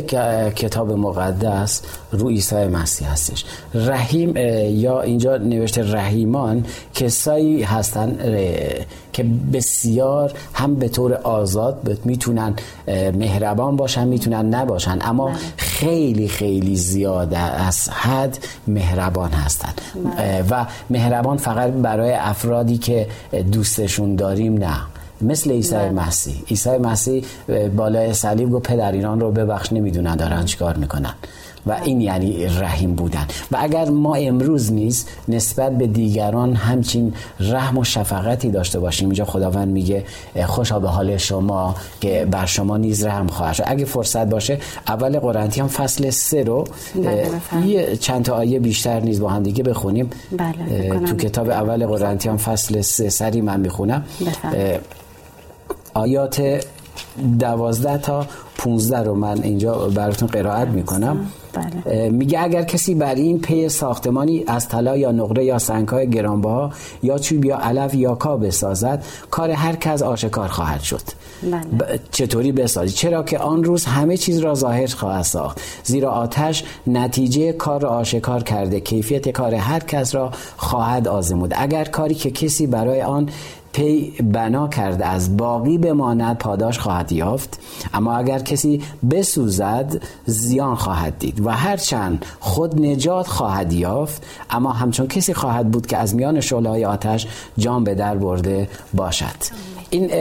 کتاب 0.55 0.91
مقدس 0.91 1.81
رو 2.11 2.29
عیسی 2.29 2.55
مسیح 2.67 3.11
هستش 3.11 3.45
رحیم 3.73 4.37
یا 4.77 5.01
اینجا 5.01 5.37
نوشته 5.37 5.91
رحیمان 5.93 6.65
کسایی 6.93 7.63
هستن 7.63 8.17
که 9.13 9.25
بسیار 9.53 10.33
هم 10.53 10.75
به 10.75 10.89
طور 10.89 11.13
آزاد 11.13 11.99
می‌تونن 12.05 12.55
مهربان 13.13 13.75
باشن 13.75 14.07
می‌تونن 14.07 14.55
نباشن 14.55 14.99
اما 15.01 15.25
بله. 15.27 15.37
خیلی 15.57 16.27
خیلی 16.27 16.75
زیاد 16.75 17.33
از 17.33 17.89
حد 17.89 18.37
مهربان 18.67 19.31
هستن 19.31 19.73
بله. 19.95 20.43
و 20.49 20.65
مهربان 20.89 21.37
فقط 21.37 21.71
برای 21.71 22.11
افرادی 22.11 22.77
که 22.77 23.07
دوستشون 23.51 24.15
داریم 24.15 24.57
نه 24.57 24.77
مثل 25.21 25.51
عیسی 25.51 25.75
بله. 25.75 25.89
مسیح. 25.89 26.35
عیسی 26.49 26.77
مسیح 26.77 27.23
بالای 27.75 28.13
صلیب 28.13 28.51
گفت 28.51 28.67
پدر 28.67 28.91
ایران 28.91 29.19
رو 29.19 29.31
ببخش 29.31 29.73
نمی‌دونن 29.73 30.15
دارن 30.15 30.45
چیکار 30.45 30.77
می‌کنن. 30.77 31.13
و 31.65 31.71
این 31.83 32.01
یعنی 32.01 32.45
رحیم 32.45 32.95
بودن. 32.95 33.27
و 33.51 33.57
اگر 33.59 33.89
ما 33.89 34.15
امروز 34.15 34.73
نیز 34.73 35.05
نسبت 35.27 35.77
به 35.77 35.87
دیگران 35.87 36.53
همچین 36.53 37.13
رحم 37.39 37.77
و 37.77 37.83
شفقتی 37.83 38.51
داشته 38.51 38.79
باشیم 38.79 39.07
اینجا 39.07 39.25
خداوند 39.25 39.67
میگه 39.67 40.03
خوشا 40.45 40.79
به 40.79 40.89
حال 40.89 41.17
شما 41.17 41.75
که 42.01 42.27
بر 42.31 42.45
شما 42.45 42.77
نیز 42.77 43.05
رحم 43.05 43.27
خواهد 43.27 43.53
شد. 43.53 43.63
اگه 43.67 43.85
فرصت 43.85 44.29
باشه 44.29 44.59
اول 44.87 45.19
قرنتیان 45.19 45.67
فصل 45.67 46.09
سه 46.09 46.43
رو 46.43 46.63
بله، 46.95 47.27
یه 47.65 47.95
چند 47.97 48.25
تا 48.25 48.35
آیه 48.35 48.59
بیشتر 48.59 48.99
نیز 48.99 49.21
با 49.21 49.29
هم 49.29 49.43
دیگه 49.43 49.63
بخونیم. 49.63 50.09
بله 50.37 50.99
تو 51.05 51.15
کتاب 51.15 51.49
اول 51.49 51.85
قرنتیان 51.87 52.37
فصل 52.37 52.81
سه 52.81 53.09
سری 53.09 53.41
من 53.41 53.59
می‌خونم. 53.59 54.03
آیات 55.99 56.65
دوازده 57.39 57.97
تا 57.97 58.25
15 58.57 59.03
رو 59.03 59.15
من 59.15 59.43
اینجا 59.43 59.73
براتون 59.73 60.27
قرائت 60.27 60.67
می‌کنم 60.67 61.25
بله. 61.53 62.09
میگه 62.09 62.43
اگر 62.43 62.63
کسی 62.63 62.95
بر 62.95 63.15
این 63.15 63.39
پی 63.39 63.69
ساختمانی 63.69 64.43
از 64.47 64.67
طلا 64.67 64.97
یا 64.97 65.11
نقره 65.11 65.45
یا 65.45 65.59
سنگهای 65.59 66.09
گرانبها 66.09 66.71
یا 67.03 67.17
چوب 67.17 67.45
یا 67.45 67.57
علف 67.57 67.93
یا 67.93 68.15
کا 68.15 68.37
بسازد 68.37 69.03
کار 69.31 69.49
هر 69.51 69.75
کس 69.75 70.01
آشکار 70.01 70.47
خواهد 70.47 70.81
شد 70.81 71.01
بله. 71.43 71.99
چطوری 72.11 72.51
بسازی 72.51 72.93
چرا 72.93 73.23
که 73.23 73.39
آن 73.39 73.63
روز 73.63 73.85
همه 73.85 74.17
چیز 74.17 74.39
را 74.39 74.55
ظاهر 74.55 74.87
خواهد 74.87 75.23
ساخت 75.23 75.61
زیرا 75.83 76.11
آتش 76.11 76.63
نتیجه 76.87 77.51
کار 77.51 77.81
را 77.81 77.89
آشکار 77.89 78.43
کرده 78.43 78.79
کیفیت 78.79 79.29
کار 79.29 79.55
هر 79.55 79.79
کس 79.79 80.15
را 80.15 80.31
خواهد 80.57 81.07
آزمود 81.07 81.53
اگر 81.55 81.85
کاری 81.85 82.15
که 82.15 82.31
کسی 82.31 82.67
برای 82.67 83.01
آن 83.01 83.29
پی 83.73 84.11
بنا 84.33 84.67
کرده 84.67 85.05
از 85.05 85.37
باقی 85.37 85.77
بماند 85.77 86.37
پاداش 86.37 86.79
خواهد 86.79 87.11
یافت. 87.11 87.59
اما 87.93 88.15
اگر 88.15 88.39
کسی 88.39 88.81
بسوزد 89.11 90.03
زیان 90.25 90.75
خواهد 90.75 91.19
دید 91.19 91.45
و 91.45 91.49
هرچند 91.49 92.25
خود 92.39 92.81
نجات 92.81 93.27
خواهد 93.27 93.73
یافت. 93.73 94.23
اما 94.49 94.71
همچون 94.71 95.07
کسی 95.07 95.33
خواهد 95.33 95.71
بود 95.71 95.87
که 95.87 95.97
از 95.97 96.15
میان 96.15 96.41
شعله 96.41 96.87
آتش 96.87 97.27
جان 97.57 97.83
به 97.83 97.95
در 97.95 98.17
برده 98.17 98.69
باشد. 98.93 99.25
این 99.89 100.11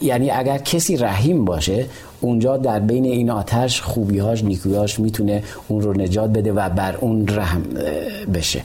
یعنی 0.00 0.30
اگر 0.30 0.58
کسی 0.58 0.96
رحیم 0.96 1.44
باشه 1.44 1.86
اونجا 2.20 2.56
در 2.56 2.80
بین 2.80 3.04
این 3.04 3.30
آتش 3.30 3.80
خوبیهاش 3.82 4.44
نیکویاش 4.44 5.00
می‌تونه 5.00 5.42
اون 5.68 5.82
رو 5.82 5.92
نجات 5.92 6.30
بده 6.30 6.52
و 6.52 6.68
بر 6.68 6.96
اون 6.96 7.28
رحم 7.28 7.62
بشه. 8.34 8.62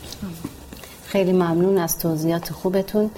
خیلی 1.06 1.34
ممنون 1.34 1.78
از 1.78 2.00
توضیحات 2.00 2.54
خوبتون. 2.54 3.10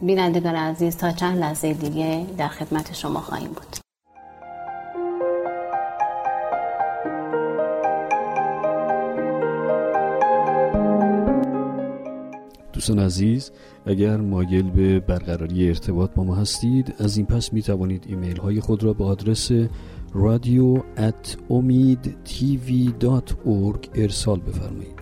بینندگان 0.00 0.54
عزیز 0.54 0.96
تا 0.96 1.12
چند 1.12 1.38
لحظه 1.38 1.72
دیگه 1.72 2.26
در 2.38 2.48
خدمت 2.48 2.94
شما 2.94 3.20
خواهیم 3.20 3.48
بود. 3.48 3.76
دوستان 12.72 12.98
عزیز 12.98 13.50
اگر 13.86 14.16
مایل 14.16 14.70
به 14.70 15.00
برقراری 15.00 15.68
ارتباط 15.68 16.10
با 16.14 16.24
ما 16.24 16.34
هستید 16.34 16.94
از 16.98 17.16
این 17.16 17.26
پس 17.26 17.52
می 17.52 17.62
توانید 17.62 18.04
ایمیل 18.08 18.36
های 18.36 18.60
خود 18.60 18.84
را 18.84 18.92
به 18.92 19.04
آدرس 19.04 19.50
رادیو 20.14 20.82
امید 21.50 22.16
ارسال 23.94 24.40
بفرمایید. 24.40 25.00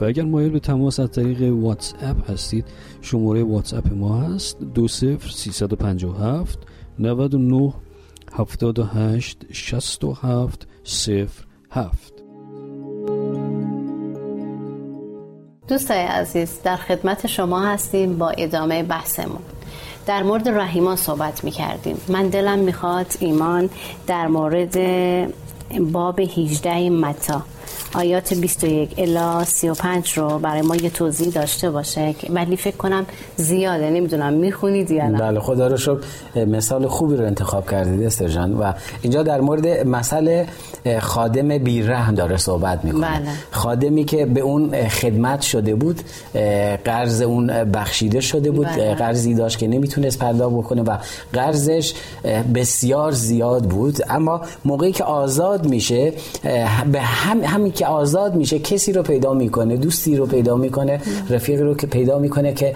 و 0.00 0.04
اگر 0.04 0.24
مایل 0.24 0.50
به 0.50 0.60
تماس 0.60 1.00
از 1.00 1.10
طریق 1.10 1.42
واتس 1.42 1.94
اپ 2.00 2.30
هستید 2.30 2.64
شماره 3.02 3.42
واتس 3.42 3.74
اپ 3.74 3.92
ما 3.92 4.20
هست. 4.20 4.58
دو 4.74 4.88
سفر 4.88 5.28
سیصد 5.28 5.72
و 5.72 5.76
پنجاه 5.76 6.44
نود 6.98 7.34
و 7.34 7.38
نه 7.38 7.74
هفتاد 8.32 8.78
و 8.78 8.84
هشت 8.84 9.52
شست 9.52 10.04
و 10.04 10.12
هفت 10.12 10.68
سفر 10.84 11.44
هفت. 11.70 12.12
دوستای 15.68 15.98
عزیز 15.98 16.62
در 16.64 16.76
خدمت 16.76 17.26
شما 17.26 17.60
هستیم 17.60 18.18
با 18.18 18.30
ادامه 18.30 18.82
بحثمون. 18.82 19.42
در 20.06 20.22
مورد 20.22 20.48
رحیمان 20.48 20.96
صحبت 20.96 21.44
می 21.44 21.50
کردیم 21.50 21.96
من 22.08 22.28
دلم 22.28 22.58
می‌خواد 22.58 23.06
ایمان 23.20 23.70
در 24.06 24.26
مورد 24.26 24.76
باب 25.92 26.20
18 26.20 26.90
متا. 26.90 27.42
آیات 27.94 28.34
21 28.34 28.94
الا 28.98 29.44
35 29.44 30.12
رو 30.12 30.38
برای 30.38 30.62
ما 30.62 30.76
یه 30.76 30.90
توضیح 30.90 31.28
داشته 31.28 31.70
باشه 31.70 32.14
ولی 32.30 32.56
فکر 32.56 32.76
کنم 32.76 33.06
زیاده 33.36 33.90
نمی‌دونم. 33.90 34.32
می‌خونید 34.32 34.90
یا 34.90 35.08
نه؟ 35.08 35.18
بله 35.18 35.40
خدا 35.40 35.66
رو 35.66 35.76
شکر 35.76 35.98
مثال 36.36 36.86
خوبی 36.86 37.16
رو 37.16 37.24
انتخاب 37.26 37.70
کردید 37.70 38.06
استر 38.06 38.28
جان. 38.28 38.54
و 38.54 38.72
اینجا 39.02 39.22
در 39.22 39.40
مورد 39.40 39.86
مسئله 39.86 40.46
خادم 41.00 41.58
بیرحم 41.58 42.14
داره 42.14 42.36
صحبت 42.36 42.84
می‌کنه. 42.84 43.00
بله. 43.00 43.28
خادمی 43.50 44.04
که 44.04 44.26
به 44.26 44.40
اون 44.40 44.88
خدمت 44.88 45.40
شده 45.40 45.74
بود 45.74 46.00
قرض 46.84 47.22
اون 47.22 47.46
بخشیده 47.64 48.20
شده 48.20 48.50
بود 48.50 48.66
بله. 48.66 48.94
قرضی 48.94 49.34
داشت 49.34 49.58
که 49.58 49.68
نمی‌تونست 49.68 50.18
پرداخت 50.18 50.54
بکنه 50.54 50.82
و 50.82 50.96
قرضش 51.32 51.94
بسیار 52.54 53.12
زیاد 53.12 53.64
بود. 53.64 53.98
اما 54.08 54.40
موقعی 54.64 54.92
که 54.92 55.04
آزاد 55.04 55.68
میشه 55.68 56.12
به 56.92 57.00
هم 57.00 57.57
همین 57.58 57.72
که 57.72 57.86
آزاد 57.86 58.34
میشه 58.34 58.58
کسی 58.58 58.92
رو 58.92 59.02
پیدا 59.02 59.34
می‌کنه 59.34 59.76
دوستی 59.76 60.16
رو 60.16 60.26
پیدا 60.26 60.56
می‌کنه 60.56 61.00
رفیقی 61.30 61.62
رو 61.62 61.74
که 61.74 61.86
پیدا 61.86 62.18
می‌کنه 62.18 62.52
که 62.54 62.74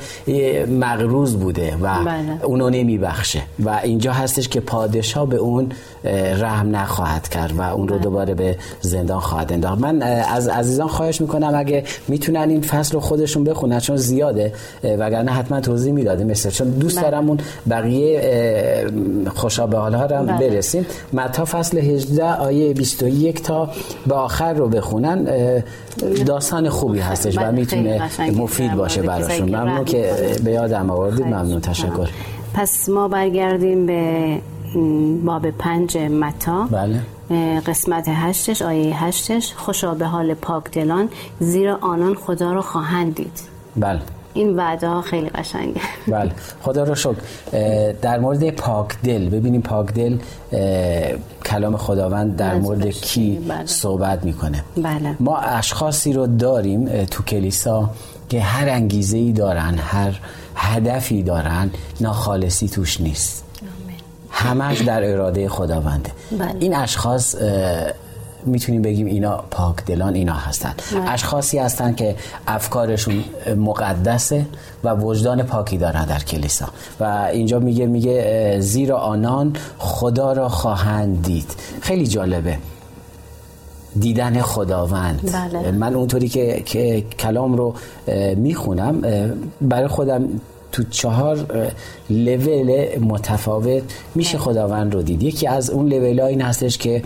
مغروز 0.81 1.37
بوده 1.37 1.77
و 1.83 2.05
بله. 2.05 2.45
اونو 2.45 2.71
نمیبخشه 2.71 3.43
و 3.65 3.81
اینجا 3.83 4.12
هستش 4.12 4.49
که 4.49 4.61
پادشاه 4.61 5.27
به 5.29 5.37
اون 5.37 5.73
رحم 6.41 6.77
نخواهد 6.77 7.29
کرد 7.29 7.53
و 7.59 7.61
اون 7.61 7.89
رو 7.89 7.95
بله. 7.95 8.05
دوباره 8.05 8.35
به 8.35 8.57
زندان 8.81 9.21
خواهد 9.21 9.53
انداخت 9.53 9.81
من 9.81 10.03
از 10.03 10.49
عزیزان 10.49 10.89
خواهش 10.89 11.21
می‌کنم 11.21 11.53
اگه 11.55 11.85
می‌تونن 12.09 12.49
این 12.49 12.61
فصل 12.61 12.93
رو 12.95 13.01
خودشون 13.01 13.45
بخونن 13.45 13.81
چون 13.81 13.97
زیاده 13.97 14.53
وگرنه 14.85 15.33
حتما 15.33 15.61
توضیح 15.61 15.93
می‌داده 15.93 16.25
مثل 16.25 16.51
چون 16.51 16.71
دوست 16.71 16.99
بله. 16.99 17.11
دارم 17.11 17.29
اون 17.29 17.39
بقیه 17.71 18.87
خوشا 19.35 19.67
به 19.67 19.79
حالها 19.79 20.07
رو 20.07 20.27
بله. 20.27 20.51
برسیم 20.51 20.87
متا 21.12 21.45
فصل 21.45 21.79
18 21.79 22.25
آیه 22.25 22.75
21 22.75 23.43
تا 23.43 23.69
به 24.07 24.15
آخر 24.15 24.53
رو 24.53 24.69
بخونن 24.73 25.29
داستان 26.26 26.69
خوبی 26.69 26.99
هستش 26.99 27.38
و 27.38 27.52
می‌تونه. 27.52 28.11
مفید 28.37 28.75
باشه 28.75 29.02
براشون. 29.02 29.49
ممنون 29.49 29.85
که. 29.85 30.14
به 30.45 30.50
یادم 30.50 30.91
آوردید. 30.91 31.26
ممنون. 31.26 31.61
تشکر. 31.61 32.09
پس 32.55 32.88
ما 32.88 33.09
برگردیم 33.09 33.87
به 33.87 34.38
باب 35.25 35.50
پنج 35.50 35.97
متا. 35.99 36.69
بله. 36.71 37.00
قسمت 37.61 38.05
هشتش 38.09 38.62
آیه 38.62 39.05
هشتش. 39.05 39.52
خوشا 39.57 39.95
به 39.95 40.07
حال 40.07 40.35
پاک 40.35 40.71
دلان. 40.71 41.09
زیرا 41.41 41.79
آنان 41.81 42.14
خدا 42.14 42.52
رو 42.52 42.61
خواهند 42.62 43.14
دید. 43.14 43.41
بله. 43.76 44.00
این 44.35 44.57
وعده 44.57 44.88
ها 44.88 45.00
خیلی 45.02 45.29
قشنگه. 45.29 45.81
بله. 46.09 46.31
خدا 46.62 46.85
رو 46.85 46.95
شکر. 46.95 47.17
در 48.02 48.19
مورد 48.19 48.50
پاک 48.50 48.88
دل. 49.05 49.29
ببینیم 49.29 49.62
پاک 49.62 49.93
دل 49.95 50.17
کلام 51.53 51.77
خداوند 51.77 52.37
در 52.37 52.55
مورد 52.55 52.87
کی 52.87 53.39
بله. 53.49 53.67
صحبت 53.67 54.25
می‌کنه. 54.25 54.65
بله. 54.77 55.17
ما 55.21 55.39
اشخاصی 55.39 56.13
رو 56.13 56.27
داریم 56.27 57.05
تو 57.05 57.23
کلیسا 57.23 57.91
که 58.29 58.41
هر 58.41 58.69
انگیزه 58.69 59.17
ای 59.17 59.33
دارن 59.33 59.75
هر 59.79 60.21
هدفی 60.55 61.23
دارن 61.23 61.71
ناخالصی 62.01 62.69
توش 62.69 63.01
نیست. 63.01 63.45
همش 64.31 64.81
در 64.81 65.13
اراده 65.13 65.49
خداونده. 65.49 66.11
بله. 66.39 66.55
این 66.61 66.77
اشخاص 66.77 67.37
می‌تونیم 68.47 68.83
بگیم 68.83 69.07
اینا 69.07 69.45
پاک 69.51 69.85
دلان 69.85 70.15
اینا 70.15 70.33
هستن. 70.33 70.75
بله. 70.93 71.11
اشخاصی 71.11 71.59
هستن 71.59 71.95
که 71.95 72.17
افکارشون 72.47 73.25
مقدسه 73.57 74.47
و 74.85 74.95
وجدان 74.95 75.43
پاکی 75.43 75.79
دارن 75.79 76.05
در 76.05 76.19
کلیسا. 76.19 76.67
و 77.01 77.29
اینجا 77.33 77.59
میگه 77.59 77.87
میگه 77.87 78.57
زیرا 78.61 78.99
آنان 78.99 79.53
خدا 79.79 80.33
را 80.33 80.49
خواهند 80.49 81.23
دید. 81.23 81.51
خیلی 81.81 82.07
جالبه. 82.07 82.59
دیدن 84.01 84.41
خداوند. 84.41 85.33
بله. 85.33 85.71
من 85.71 85.95
اونطوری 85.95 86.29
که, 86.29 86.63
که 86.67 87.01
کلام 87.19 87.57
رو 87.57 87.75
می‌خونم 88.37 89.01
برای 89.61 89.89
خودم 89.89 90.29
تو 90.73 90.83
چهار 90.91 91.47
لول 92.11 92.99
متفاوت 92.99 93.83
میشه 94.14 94.38
خداوند 94.38 94.95
رو 94.95 95.02
دید. 95.02 95.23
یکی 95.23 95.47
از 95.47 95.71
اون 95.71 95.88
لول 95.88 96.21
ها 96.21 96.26
این 96.26 96.41
هستش 96.41 96.79
که 96.79 97.02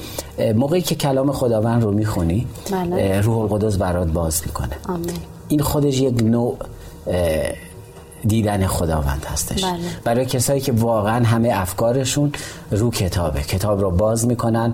موقعی 0.57 0.83
که 0.83 0.95
کلام 0.95 1.33
خداوند 1.33 1.83
رو 1.83 1.91
می‌خونی 1.91 2.47
بله. 2.73 3.21
روح 3.21 3.39
القدس 3.39 3.77
برات 3.77 4.09
باز 4.09 4.43
می‌کنه. 4.47 4.77
آمین. 4.89 5.11
این 5.49 5.61
خودش 5.61 6.01
یک 6.01 6.23
نوع 6.23 6.57
دیدن 8.27 8.67
خداوند 8.67 9.27
هستش. 9.33 9.65
بله. 9.65 9.79
برای 10.05 10.27
کسایی 10.27 10.61
که 10.61 10.73
واقعا 10.73 11.25
همه 11.25 11.51
افکارشون 11.53 12.33
رو 12.71 12.91
کتابه. 12.91 13.41
کتاب 13.41 13.81
رو 13.81 13.91
باز 13.91 14.27
می‌کنن 14.27 14.73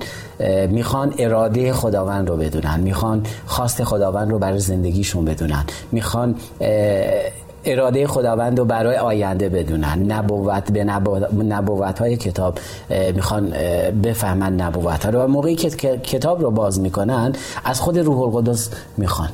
می‌خوان 0.68 1.14
اراده 1.18 1.72
خداوند 1.72 2.28
رو 2.28 2.36
بدونن. 2.36 2.80
می‌خوان 2.80 3.26
خواست 3.46 3.84
خداوند 3.84 4.30
رو 4.30 4.38
برای 4.38 4.58
زندگیشون 4.58 5.24
بدونن. 5.24 5.64
می‌خوان 5.92 6.34
اراده 7.64 8.06
خداوند 8.06 8.58
رو 8.58 8.64
برای 8.64 8.96
آینده 8.96 9.48
بدونن. 9.48 10.12
نبوت 10.12 10.72
به 10.72 10.84
نبوت 11.44 11.98
های 11.98 12.16
کتاب 12.16 12.58
می‌خوان 13.14 13.52
بفهمن 14.04 14.52
نبوت 14.60 15.04
ها 15.04 15.10
رو. 15.10 15.20
و 15.20 15.26
موقعی 15.26 15.56
که 15.56 15.70
کتاب 15.98 16.42
رو 16.42 16.50
باز 16.50 16.80
می‌کنن 16.80 17.32
از 17.64 17.80
خود 17.80 17.98
روح 17.98 18.20
القدس 18.20 18.70
می‌خوان. 18.96 19.28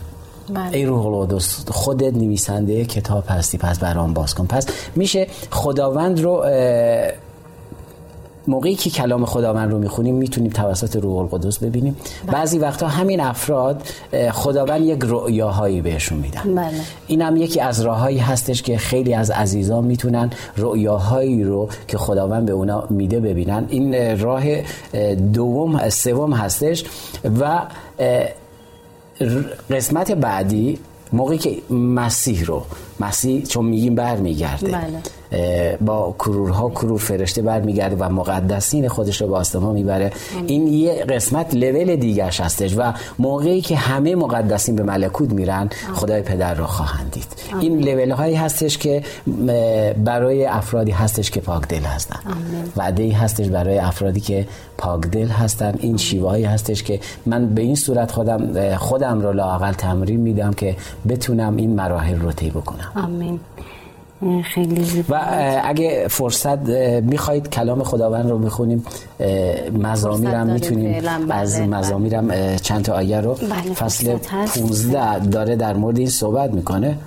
بله. 0.55 0.77
ای 0.77 0.85
روح 0.85 1.07
القدس 1.07 1.65
خودت 1.71 2.15
نویسنده 2.15 2.85
کتاب 2.85 3.25
هستی 3.29 3.59
پس 3.59 3.79
برام 3.79 4.15
باز 4.15 4.35
کن. 4.35 4.47
پس 4.47 4.67
میشه 4.97 5.27
خداوند 5.51 6.21
رو 6.21 6.45
موقعی 8.49 8.75
که 8.75 8.91
کلام 8.91 9.25
خداوند 9.25 9.71
رو 9.73 9.79
می‌خونیم 9.79 10.15
می‌تونیم 10.15 10.51
توسط 10.51 10.97
روح 10.97 11.17
القدس 11.17 11.59
ببینیم. 11.59 11.97
بعضی 12.27 12.59
وقتا 12.59 12.89
همین 12.89 13.21
افراد 13.21 13.83
خداوند 14.33 14.81
یک 14.81 14.99
رؤیاهایی 15.03 15.81
بهشون 15.81 16.19
میدن. 16.19 16.55
بله. 16.55 16.81
این 17.07 17.23
هم 17.23 17.37
یکی 17.37 17.61
از 17.61 17.81
راههایی 17.81 18.19
هستش 18.19 18.63
که 18.63 18.79
خیلی 18.79 19.15
از 19.15 19.31
عزیزان 19.31 19.85
می‌تونن 19.85 20.31
رؤیاهایی 20.57 21.45
رو 21.45 21.69
که 21.89 21.99
خداوند 21.99 22.47
به 22.47 22.53
اونا 22.53 22.87
میده 22.91 23.21
ببینن. 23.21 23.67
این 23.69 23.95
اه، 23.95 24.15
راه 24.15 24.43
اه، 24.95 25.15
دوم 25.15 25.89
سوم 25.89 26.33
هستش 26.33 26.85
و 27.41 27.63
قسمت 29.71 30.13
بعدی 30.13 30.79
موقعی 31.13 31.39
که 31.39 31.75
مسیح 31.75 32.45
رو 32.45 32.63
مسیح 33.01 33.43
چون 33.43 33.65
میگیم 33.65 33.95
برمیگرده. 33.95 34.73
بله. 34.73 35.03
با 35.81 36.15
کرورها 36.19 36.71
کرور 36.71 36.99
فرشته 36.99 37.43
برمیگرده 37.43 37.97
و 37.97 38.09
مقدسین 38.09 38.89
خودش 38.89 39.21
رو 39.21 39.29
به 39.29 39.37
آسمان 39.37 39.75
می‌بره. 39.75 40.13
این 40.47 40.67
یه 40.67 41.05
قسمت 41.05 41.55
لول 41.55 41.97
دیگرش 41.97 42.41
هستش 42.41 42.75
و 42.77 42.93
موقعی 43.19 43.61
که 43.61 43.77
همه 43.77 44.15
مقدسین 44.15 44.77
به 44.77 44.83
ملکوت 44.83 45.33
میرن 45.33 45.71
خدای 45.95 46.23
پدر 46.23 46.55
رو 46.55 46.67
خواهند 46.67 47.11
دید. 47.11 47.27
این 47.61 47.79
لول 47.79 48.11
هایی 48.11 48.35
هستش 48.35 48.79
که 48.79 49.03
برای 50.05 50.47
افرادی 50.47 50.91
هستش 50.91 51.31
که 51.31 51.41
پاک 51.41 51.69
دل 51.69 51.83
هستن. 51.83 52.19
وعده 52.77 53.03
ای 53.03 53.11
هستش 53.11 53.47
برای 53.47 53.79
افرادی 53.79 54.21
که 54.21 54.47
پاک 54.79 55.01
دل 55.01 55.29
هستن. 55.29 55.75
این 55.79 55.97
شیوه 55.97 56.29
هایی 56.29 56.45
هستش 56.45 56.83
که 56.83 57.01
من 57.27 57.47
به 57.47 57.63
این 57.63 57.75
صورت 57.75 58.11
خودم 58.11 58.77
خودم 58.77 59.21
رو 59.21 59.33
لاقل 59.33 59.73
تمرین 59.73 60.21
میدم 60.21 60.53
که 60.53 60.77
بتونم 61.09 61.57
این 61.57 61.75
مراحل 61.75 62.21
رو 62.21 62.33
طی 62.33 62.51
بکنم. 62.51 62.93
آمین. 62.97 63.41
خیلی 64.55 64.85
زیبا 64.85 65.17
و 65.17 65.61
اگه 65.65 66.09
فرصت 66.09 66.59
می‌خواید 67.03 67.49
کلام 67.49 67.83
خداوند 67.83 68.31
رو 68.31 68.39
بخونیم 68.39 68.85
اه، 69.21 69.71
مزامیرم 69.71 70.33
داریم 70.33 70.53
می‌تونیم 70.53 70.93
فعلا، 70.93 71.25
بله، 71.29 71.35
از 71.35 71.57
بله. 71.57 71.67
مزامیرم 71.67 72.31
اه، 72.31 72.57
چند 72.57 72.85
تا 72.85 72.95
آیه 72.95 73.21
رو 73.21 73.35
بله، 73.35 73.75
فصل 73.75 74.17
فرصت 74.17 74.33
هست. 74.33 74.59
15 74.61 75.19
داره 75.19 75.57
در 75.57 75.75
مورد 75.77 75.99
این 75.99 76.09
صحبت 76.09 76.51
می‌کنه. 76.51 76.99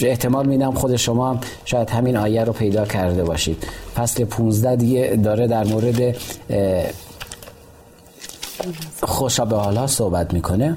احتمال 0.00 0.46
میدم 0.46 0.72
خود 0.72 0.96
شما 0.96 1.30
هم 1.30 1.40
شاید 1.64 1.90
همین 1.90 2.16
آیه 2.16 2.44
رو 2.44 2.52
پیدا 2.52 2.84
کرده 2.84 3.24
باشید. 3.24 3.66
فصل 3.96 4.24
15 4.24 4.76
دیگه 4.76 5.20
داره 5.24 5.46
در 5.46 5.64
مورد 5.64 6.16
خوشا 9.02 9.44
به 9.44 9.56
حالا 9.56 9.86
صحبت 9.86 10.34
می‌کنه. 10.34 10.76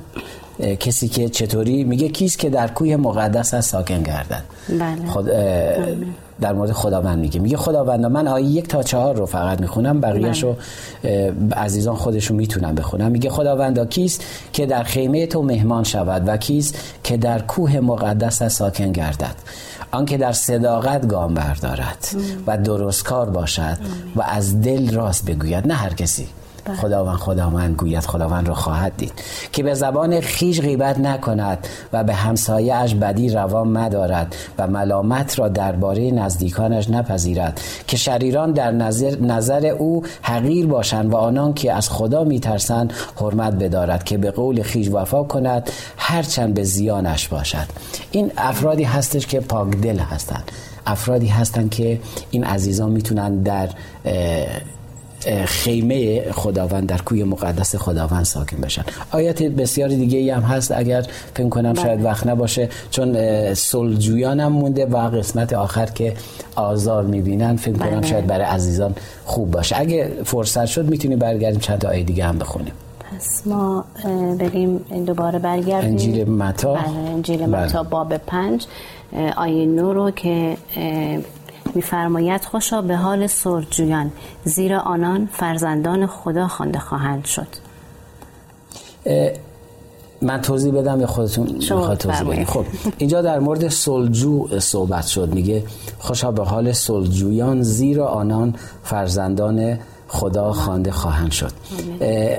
کسی 0.59 1.07
که 1.07 1.29
چطوری 1.29 1.83
میگه 1.83 2.09
کیست 2.09 2.39
که 2.39 2.49
در 2.49 2.67
کوه 2.67 2.95
مقدس 2.95 3.53
از 3.53 3.65
ساکن 3.65 4.03
گردد. 4.03 4.43
بله. 4.69 5.07
خود 5.07 5.29
اه، 5.29 5.75
در 6.41 6.53
مورد 6.53 6.71
خداوند 6.71 7.19
میگه. 7.19 7.39
میگه 7.39 7.57
خداوند 7.57 8.05
من 8.05 8.27
آیه 8.27 8.45
یک 8.45 8.67
تا 8.67 8.83
چهار 8.83 9.15
رو 9.15 9.25
فقط 9.25 9.61
می‌خونم 9.61 10.01
بقیهش 10.01 10.43
رو 10.43 10.55
اه، 11.03 11.31
عزیزان 11.63 11.95
خودشون 11.95 12.37
می‌تونن 12.37 12.75
بخونم 12.75 13.11
میگه 13.11 13.29
خداوندا 13.29 13.85
کیست 13.85 14.23
که 14.53 14.65
در 14.65 14.83
خیمه 14.83 15.27
تو 15.27 15.43
مهمان 15.43 15.83
شود 15.83 16.23
و 16.27 16.37
کیست 16.37 16.79
که 17.03 17.17
در 17.17 17.41
کوه 17.41 17.79
مقدس 17.79 18.41
از 18.41 18.53
ساکن 18.53 18.91
گردد. 18.91 19.35
آنکه 19.91 20.17
در 20.17 20.31
صداقت 20.31 21.07
گام 21.07 21.33
بردارد 21.33 22.07
و 22.47 22.57
درستکار 22.57 23.29
باشد 23.29 23.77
و 24.15 24.21
از 24.21 24.61
دل 24.61 24.93
راست 24.93 25.25
بگوید. 25.25 25.67
نه 25.67 25.73
هر 25.73 25.93
کسی. 25.93 26.27
خداوند 26.75 27.17
خداوند 27.17 27.75
گوید 27.75 28.05
خداوند 28.05 28.47
را 28.47 28.55
خواهد 28.55 28.93
دید 28.97 29.13
که 29.51 29.63
به 29.63 29.73
زبان 29.73 30.21
خیش 30.21 30.61
غیبت 30.61 30.99
نکند 30.99 31.67
و 31.93 32.03
به 32.03 32.13
همسایه 32.13 32.75
اش 32.75 32.95
بدی 32.95 33.29
روا 33.29 33.63
مدارد 33.63 34.35
و 34.57 34.67
ملامت 34.67 35.39
را 35.39 35.47
درباره 35.47 36.11
نزدیکانش 36.11 36.89
نپذیرد 36.89 37.61
که 37.87 37.97
شریران 37.97 38.51
در 38.51 38.71
نظر, 38.71 39.15
نظر 39.19 39.65
او 39.65 40.03
حقیر 40.21 40.67
باشند 40.67 41.13
و 41.13 41.15
آنان 41.15 41.53
که 41.53 41.73
از 41.73 41.89
خدا 41.89 42.23
میترسند 42.23 42.93
حرمت 43.15 43.53
بدارد 43.53 44.03
که 44.03 44.17
به 44.17 44.31
قول 44.31 44.63
خیش 44.63 44.89
وفا 44.91 45.23
کند 45.23 45.71
هرچند 45.97 46.53
به 46.53 46.63
زیانش 46.63 47.27
باشد. 47.27 47.67
این 48.11 48.31
افرادی 48.37 48.83
هستش 48.83 49.27
که 49.27 49.39
پاک 49.39 49.69
دل 49.69 49.99
هستند. 49.99 50.51
افرادی 50.85 51.27
هستند 51.27 51.69
که 51.69 51.99
این 52.31 52.43
عزیزان 52.43 52.91
می‌تونن 52.91 53.43
در 53.43 53.69
خیمه 55.45 56.31
خداوند 56.31 56.89
در 56.89 56.97
کوی 56.97 57.23
مقدس 57.23 57.75
خداوند 57.75 58.25
ساکن 58.25 58.57
بشن 58.57 58.83
آیات 59.11 59.43
بسیار 59.43 59.89
دیگه 59.89 60.17
ای 60.17 60.29
هم 60.29 60.41
هست 60.41 60.71
اگر 60.71 61.05
فکر 61.33 61.49
کنم 61.49 61.73
شاید 61.73 62.03
وقت 62.03 62.27
نباشه 62.27 62.69
چون 62.91 63.15
اه، 63.15 63.53
صلحجویان 63.53 64.39
هم 64.39 64.51
مونده 64.51 64.85
و 64.85 64.97
قسمت 64.97 65.53
آخر 65.53 65.85
که 65.85 66.13
آزار 66.55 67.03
می‌بینن 67.03 67.55
فکر 67.55 67.77
کنم 67.77 67.99
بله. 67.99 68.07
شاید 68.07 68.27
برای 68.27 68.45
عزیزان 68.45 68.95
خوب 69.25 69.51
باشه 69.51 69.79
اگه 69.79 70.11
فرصت 70.25 70.65
شد 70.65 70.89
می‌تونیم 70.89 71.19
برگردیم 71.19 71.59
چند 71.59 71.79
تا 71.79 71.89
آیه 71.89 72.03
دیگه 72.03 72.25
هم 72.25 72.37
بخونیم 72.37 72.73
پس 73.11 73.47
ما 73.47 73.85
بریم 74.39 74.77
دوباره 75.05 75.39
برگردیم 75.39 75.89
انجیل 75.89 76.29
متی. 76.29 76.67
بله 76.67 76.77
انجیل 76.87 77.45
بله. 77.45 77.65
متا 77.65 77.83
باب 77.83 78.17
پنج 78.17 78.65
آیه 79.37 79.65
نو 79.65 79.93
رو 79.93 80.11
که 80.11 80.57
میفرماید 81.77 82.45
خوشا 82.45 82.81
به 82.81 82.95
حال 82.95 83.27
سرجویان 83.27 84.11
زیرا 84.43 84.79
آنان 84.79 85.29
فرزندان 85.33 86.07
خدا 86.07 86.47
خوانده 86.47 86.79
خواهند 86.79 87.25
شد. 87.25 87.47
من 90.21 90.41
توضیح 90.41 90.73
بدم 90.73 91.01
یا 91.01 91.07
خودتون 91.07 91.47
می‌خواد 91.51 91.97
توضیح 91.97 92.19
بفرمایید. 92.19 92.47
خب 92.47 92.65
اینجا 92.97 93.21
در 93.21 93.39
مورد 93.39 93.67
سلجو 93.67 94.59
صحبت 94.59 95.07
شد. 95.07 95.33
میگه 95.33 95.63
خوشا 95.99 96.31
به 96.31 96.43
حال 96.43 96.71
سلجویان 96.71 97.61
زیرا 97.61 98.07
آنان 98.07 98.55
فرزندان 98.83 99.79
خدا 100.07 100.53
خوانده 100.53 100.91
خواهند 100.91 101.31
شد. 101.31 101.51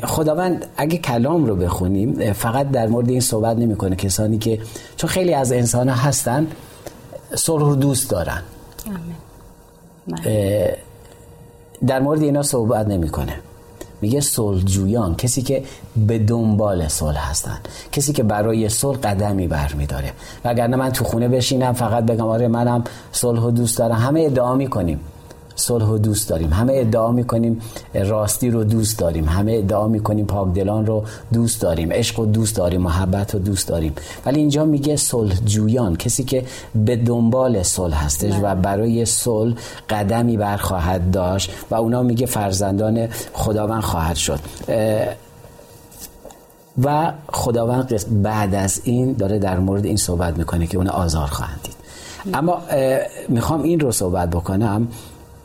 خداوند 0.05 0.67
اگه 0.77 0.99
کلام 0.99 1.47
رو 1.47 1.57
بخونیم 1.57 2.33
فقط 2.33 2.71
در 2.71 2.87
مورد 2.87 3.09
این 3.09 3.21
صحبت 3.21 3.57
نمی‌کنه. 3.57 3.97
کسانی 3.97 4.39
که 4.39 4.61
چون 4.97 5.11
خیلی 5.11 5.35
از 5.35 5.53
انسان 5.53 5.89
ها 5.89 5.95
هستن 5.95 6.47
صلح 7.35 7.65
رو 7.65 7.77
دوست 7.77 8.11
دارن. 8.11 8.43
در 11.87 12.01
مورد 12.01 12.23
اینا 12.23 12.43
صحبت 12.43 12.87
نمی‌کنه. 12.87 13.33
میگه 14.01 14.21
صلحجویان 14.21 15.15
کسی 15.15 15.43
که 15.43 15.63
به 15.97 16.19
دنبال 16.19 16.89
صلح 16.89 17.31
هستن 17.31 17.59
کسی 17.93 18.13
که 18.13 18.23
برای 18.23 18.69
صلح 18.69 18.99
قدمی 18.99 19.47
برمیداره. 19.47 20.13
وگرنه 20.45 20.77
من 20.77 20.93
تو 20.93 21.05
خونه 21.05 21.29
بشینم 21.29 21.73
فقط 21.73 22.05
بگم 22.05 22.27
آره 22.27 22.49
منم 22.49 22.85
صلح 23.13 23.41
و 23.41 23.51
دوست 23.51 23.79
دارم. 23.79 23.95
همه 23.95 24.21
ادعا 24.21 24.55
می‌کنیم. 24.55 25.01
صلح 25.59 25.85
و 25.85 25.99
دوست 25.99 26.29
داریم. 26.29 26.53
همه 26.53 26.73
ادعا 26.77 27.13
می‌کنیم 27.13 27.61
راستی 27.95 28.51
رو 28.51 28.65
دوست 28.65 28.99
داریم. 28.99 29.25
همه 29.29 29.53
ادعا 29.53 29.89
می‌کنیم 29.89 30.27
پاکدلان 30.27 30.87
رو 30.87 31.05
دوست 31.33 31.63
داریم. 31.63 31.93
عشق 31.93 32.19
و 32.19 32.27
دوست 32.27 32.57
داریم 32.57 32.81
محبت 32.81 33.35
رو 33.35 33.41
دوست 33.41 33.69
داریم. 33.69 33.95
ولی 34.27 34.41
اینجا 34.41 34.65
میگه 34.65 34.97
صلح 34.97 35.35
جویان 35.45 35.97
کسی 35.97 36.25
که 36.25 36.45
به 36.75 36.97
دنبال 36.97 37.63
صلح 37.63 38.05
هستش 38.05 38.35
و 38.43 38.55
برای 38.55 39.05
صلح 39.05 39.55
قدمی 39.91 40.37
برخواهد 40.37 41.11
داشت 41.11 41.51
و 41.71 41.75
اونا 41.75 42.03
میگه 42.03 42.27
فرزندان 42.27 43.09
خداوند 43.33 43.83
خواهد 43.83 44.17
شد. 44.17 44.41
و 46.85 47.13
خداوند 47.33 48.23
بعد 48.23 48.55
از 48.55 48.81
این 48.85 49.13
داره 49.13 49.39
در 49.39 49.59
مورد 49.59 49.85
این 49.85 49.97
صحبت 49.97 50.39
می‌کنه 50.39 50.67
که 50.67 50.77
اون 50.77 50.89
آزار 50.89 51.27
خواهند 51.27 51.61
دید. 51.63 51.77
اما 52.35 52.63
می‌خوام 53.29 53.63
این 53.63 53.81
رو 53.81 53.93
صحبت 53.93 54.31
بکنم. 54.31 54.89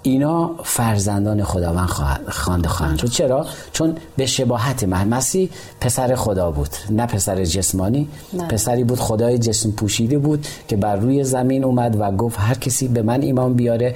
اینا 0.04 0.52
فرزندان 0.64 1.44
خداوند 1.44 1.90
خوانده 2.30 2.70
خواهند 2.70 3.00
شد. 3.00 3.08
چرا؟ 3.08 3.46
چون 3.74 3.96
به 4.18 4.26
شباهت 4.26 4.84
مسیح 4.84 5.50
پسر 5.82 6.16
خدا 6.16 6.52
بود 6.52 6.70
نه 6.90 7.06
پسر 7.06 7.46
جسمانی. 7.46 8.08
نه. 8.34 8.48
پسری 8.48 8.84
بود 8.84 9.00
خدای 9.00 9.38
جسم 9.38 9.72
پوشیده 9.72 10.18
بود 10.18 10.48
که 10.68 10.76
بر 10.76 10.96
روی 10.96 11.24
زمین 11.24 11.64
اومد 11.64 11.96
و 12.00 12.12
گفت 12.12 12.40
هر 12.40 12.56
کسی 12.56 12.88
به 12.88 13.02
من 13.02 13.22
ایمان 13.22 13.54
بیاره 13.54 13.96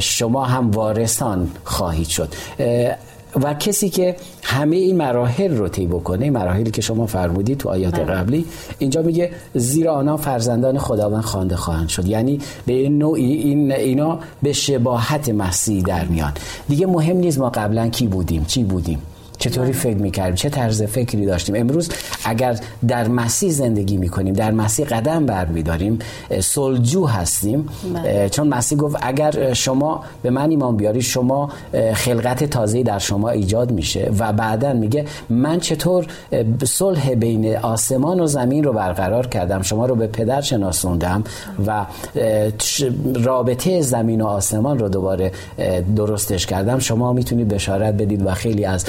شما 0.00 0.44
هم 0.44 0.70
وارثان 0.70 1.50
خواهید 1.64 2.08
شد. 2.08 2.28
و 3.42 3.54
کسی 3.54 3.88
که 3.88 4.16
همه 4.42 4.76
این 4.76 4.96
مراحل 4.96 5.56
رو 5.56 5.68
طی 5.68 5.86
بکنه 5.86 6.30
مراحلی 6.30 6.70
که 6.70 6.82
شما 6.82 7.06
فرمودید 7.06 7.58
تو 7.58 7.68
آیات 7.68 7.94
بله. 7.94 8.04
قبلی 8.04 8.44
اینجا 8.78 9.02
میگه 9.02 9.30
زیرا 9.54 9.94
آنها 9.94 10.16
فرزندان 10.16 10.78
خداوند 10.78 11.24
خوانده 11.24 11.56
خواهند 11.56 11.88
شد. 11.88 12.06
یعنی 12.06 12.38
به 12.66 12.88
نوعی 12.88 13.32
این 13.32 13.72
اینا 13.72 14.18
به 14.42 14.52
شباهت 14.52 15.28
مسیح 15.28 15.82
در 15.82 16.04
میان. 16.04 16.32
دیگه 16.68 16.86
مهم 16.86 17.16
نیست 17.16 17.38
ما 17.38 17.50
قبلا 17.50 17.88
کی 17.88 18.06
بودیم 18.06 18.44
چی 18.44 18.64
بودیم. 18.64 19.02
چطوری 19.38 19.72
فکر 19.72 19.96
می‌کردیم؟ 19.96 20.34
چه 20.34 20.48
طرز 20.48 20.82
فکری 20.82 21.26
داشتیم؟ 21.26 21.54
امروز 21.54 21.90
اگر 22.24 22.58
در 22.88 23.08
مسیح 23.08 23.50
زندگی 23.50 23.96
می‌کنیم 23.96 24.34
در 24.34 24.50
مسیح 24.50 24.86
قدم 24.86 25.26
برمیداریم 25.26 25.98
سلجو 26.40 27.06
هستیم 27.06 27.68
بله. 27.94 28.28
چون 28.28 28.48
مسیح 28.48 28.78
گفت 28.78 28.96
اگر 29.02 29.52
شما 29.52 30.04
به 30.22 30.30
من 30.30 30.50
ایمان 30.50 30.76
بیاری 30.76 31.02
شما 31.02 31.50
خلقت 31.94 32.44
تازه 32.44 32.82
در 32.82 32.98
شما 32.98 33.30
ایجاد 33.30 33.70
میشه. 33.70 34.10
و 34.18 34.32
بعدا 34.32 34.72
میگه 34.72 35.04
من 35.30 35.60
چطور 35.60 36.06
صلح 36.64 37.14
بین 37.14 37.56
آسمان 37.56 38.20
و 38.20 38.26
زمین 38.26 38.64
رو 38.64 38.72
برقرار 38.72 39.26
کردم 39.26 39.62
شما 39.62 39.86
رو 39.86 39.94
به 39.94 40.06
پدر 40.06 40.40
شناسوندم 40.40 41.24
و 41.66 41.86
رابطه 43.24 43.80
زمین 43.80 44.20
و 44.20 44.26
آسمان 44.26 44.78
رو 44.78 44.88
دوباره 44.88 45.32
درستش 45.96 46.46
کردم. 46.46 46.78
شما 46.78 47.12
می‌تونید 47.12 47.48
بشارت 47.48 47.94
بدید 47.94 48.26
و 48.26 48.30
خیلی 48.30 48.64
از 48.64 48.84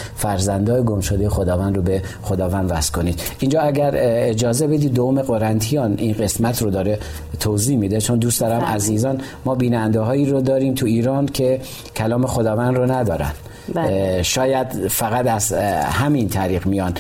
فرزندای 0.47 0.83
گم 0.83 0.99
شده 0.99 1.29
خداوند 1.29 1.75
رو 1.75 1.81
به 1.81 2.01
خداوند 2.21 2.71
وصل 2.71 2.91
کنید 2.91 3.21
اینجا 3.39 3.61
اگر 3.61 3.91
اجازه 3.95 4.67
بدید 4.67 4.93
دوم 4.93 5.21
قرنتیان 5.21 5.95
این 5.97 6.13
قسمت 6.13 6.61
رو 6.61 6.69
داره 6.69 6.99
توضیح 7.39 7.77
میده 7.77 8.01
چون 8.01 8.19
دوست 8.19 8.41
دارم 8.41 8.59
بله. 8.59 8.67
عزیزان 8.67 9.21
ما 9.45 9.55
بیننده 9.55 9.99
هایی 9.99 10.25
رو 10.25 10.41
داریم 10.41 10.73
تو 10.73 10.85
ایران 10.85 11.25
که 11.25 11.59
کلام 11.95 12.25
خداوند 12.25 12.75
رو 12.75 12.91
ندارن 12.91 13.31
بله. 13.73 14.23
شاید 14.23 14.87
فقط 14.87 15.27
از 15.27 15.53
همین 15.83 16.29
طریق 16.29 16.67
میان 16.67 16.93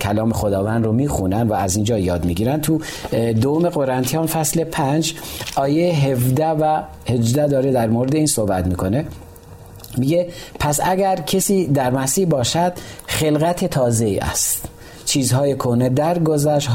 کلام 0.00 0.32
خداوند 0.32 0.84
رو 0.84 0.92
می‌خونن 0.92 1.48
و 1.48 1.52
از 1.52 1.76
اینجا 1.76 1.98
یاد 1.98 2.24
می‌گیرن 2.24 2.60
تو 2.60 2.80
دوم 3.40 3.68
قرنتیان 3.68 4.26
فصل 4.26 4.64
5 4.64 5.14
آیه 5.56 5.94
17 5.94 6.46
و 6.46 6.82
18 7.08 7.46
داره 7.46 7.72
در 7.72 7.88
مورد 7.88 8.14
این 8.14 8.26
صحبت 8.26 8.66
می‌کنه 8.66 9.04
میگه 9.98 10.28
پس 10.60 10.80
اگر 10.84 11.16
کسی 11.16 11.66
در 11.66 11.90
مسیح 11.90 12.26
باشد 12.26 12.72
خلقت 13.06 13.64
تازه 13.64 14.18
است. 14.22 14.68
چیزهای 15.04 15.56
کنه 15.56 15.88
در 15.88 16.18
گذشت 16.18 16.68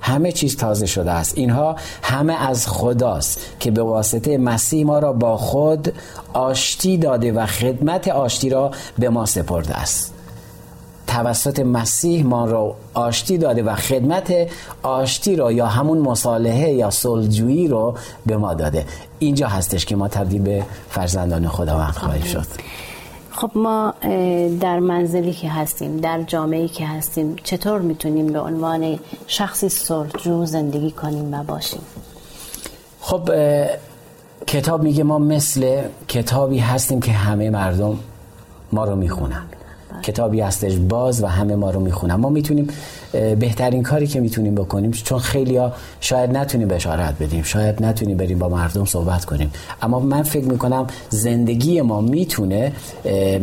همه 0.00 0.32
چیز 0.32 0.56
تازه 0.56 0.86
شده 0.86 1.10
است. 1.10 1.38
اینها 1.38 1.76
همه 2.02 2.48
از 2.48 2.66
خداست 2.68 3.40
که 3.60 3.70
به 3.70 3.82
واسطه 3.82 4.38
مسیح 4.38 4.86
ما 4.86 4.98
را 4.98 5.12
با 5.12 5.36
خود 5.36 5.92
آشتی 6.32 6.98
داده 6.98 7.32
و 7.32 7.46
خدمت 7.46 8.08
آشتی 8.08 8.50
را 8.50 8.70
به 8.98 9.08
ما 9.08 9.26
سپرده 9.26 9.74
است. 9.74 10.19
توسط 11.10 11.60
مسیح 11.60 12.26
ما 12.26 12.44
را 12.44 12.74
آشتی 12.94 13.38
داده 13.38 13.62
و 13.62 13.74
خدمت 13.74 14.32
آشتی 14.82 15.36
را 15.36 15.52
یا 15.52 15.66
همون 15.66 15.98
مصالحه 15.98 16.70
یا 16.70 16.90
صلحجویی 16.90 17.68
رو 17.68 17.94
به 18.26 18.36
ما 18.36 18.54
داده. 18.54 18.86
اینجا 19.18 19.48
هستش 19.48 19.86
که 19.86 19.96
ما 19.96 20.08
تبدیل 20.08 20.42
به 20.42 20.64
فرزندان 20.88 21.48
خداوند 21.48 21.94
خواهیم 21.94 22.22
شد. 22.22 22.46
خب 23.30 23.50
ما 23.54 23.94
در 24.60 24.78
منزلی 24.78 25.32
که 25.32 25.50
هستیم 25.50 25.96
در 25.96 26.22
جامعه 26.22 26.68
که 26.68 26.86
هستیم 26.86 27.36
چطور 27.44 27.80
می‌تونیم 27.80 28.26
به 28.26 28.40
عنوان 28.40 28.98
شخصی 29.26 29.68
صلحجو 29.68 30.46
زندگی 30.46 30.90
کنیم 30.90 31.34
و 31.34 31.42
باشیم؟ 31.42 31.82
خب 33.00 33.30
کتاب 34.46 34.82
میگه 34.82 35.04
ما 35.04 35.18
مثل 35.18 35.82
کتابی 36.08 36.58
هستیم 36.58 37.00
که 37.00 37.12
همه 37.12 37.50
مردم 37.50 37.98
ما 38.72 38.84
رو 38.84 38.96
می‌خونن. 38.96 39.42
کتابی 40.02 40.40
هستش 40.40 40.76
باز 40.76 41.22
و 41.22 41.26
همه 41.26 41.56
ما 41.56 41.70
رو 41.70 41.80
می‌خونن. 41.80 42.14
ما 42.14 42.28
می‌تونیم 42.28 42.68
بهترین 43.12 43.82
کاری 43.82 44.06
که 44.06 44.20
می‌تونیم 44.20 44.54
بکنیم 44.54 44.90
چون 44.90 45.18
خیلی 45.18 45.56
ها 45.56 45.72
شاید 46.00 46.36
نتونیم 46.36 46.68
بشارت 46.68 47.14
بدیم 47.20 47.42
شاید 47.42 47.84
نتونیم 47.84 48.16
بریم 48.16 48.38
با 48.38 48.48
مردم 48.48 48.84
صحبت 48.84 49.24
کنیم. 49.24 49.52
اما 49.82 50.00
من 50.00 50.22
فکر 50.22 50.44
می‌کنم 50.44 50.86
زندگی 51.10 51.80
ما 51.80 52.00
می‌تونه 52.00 52.72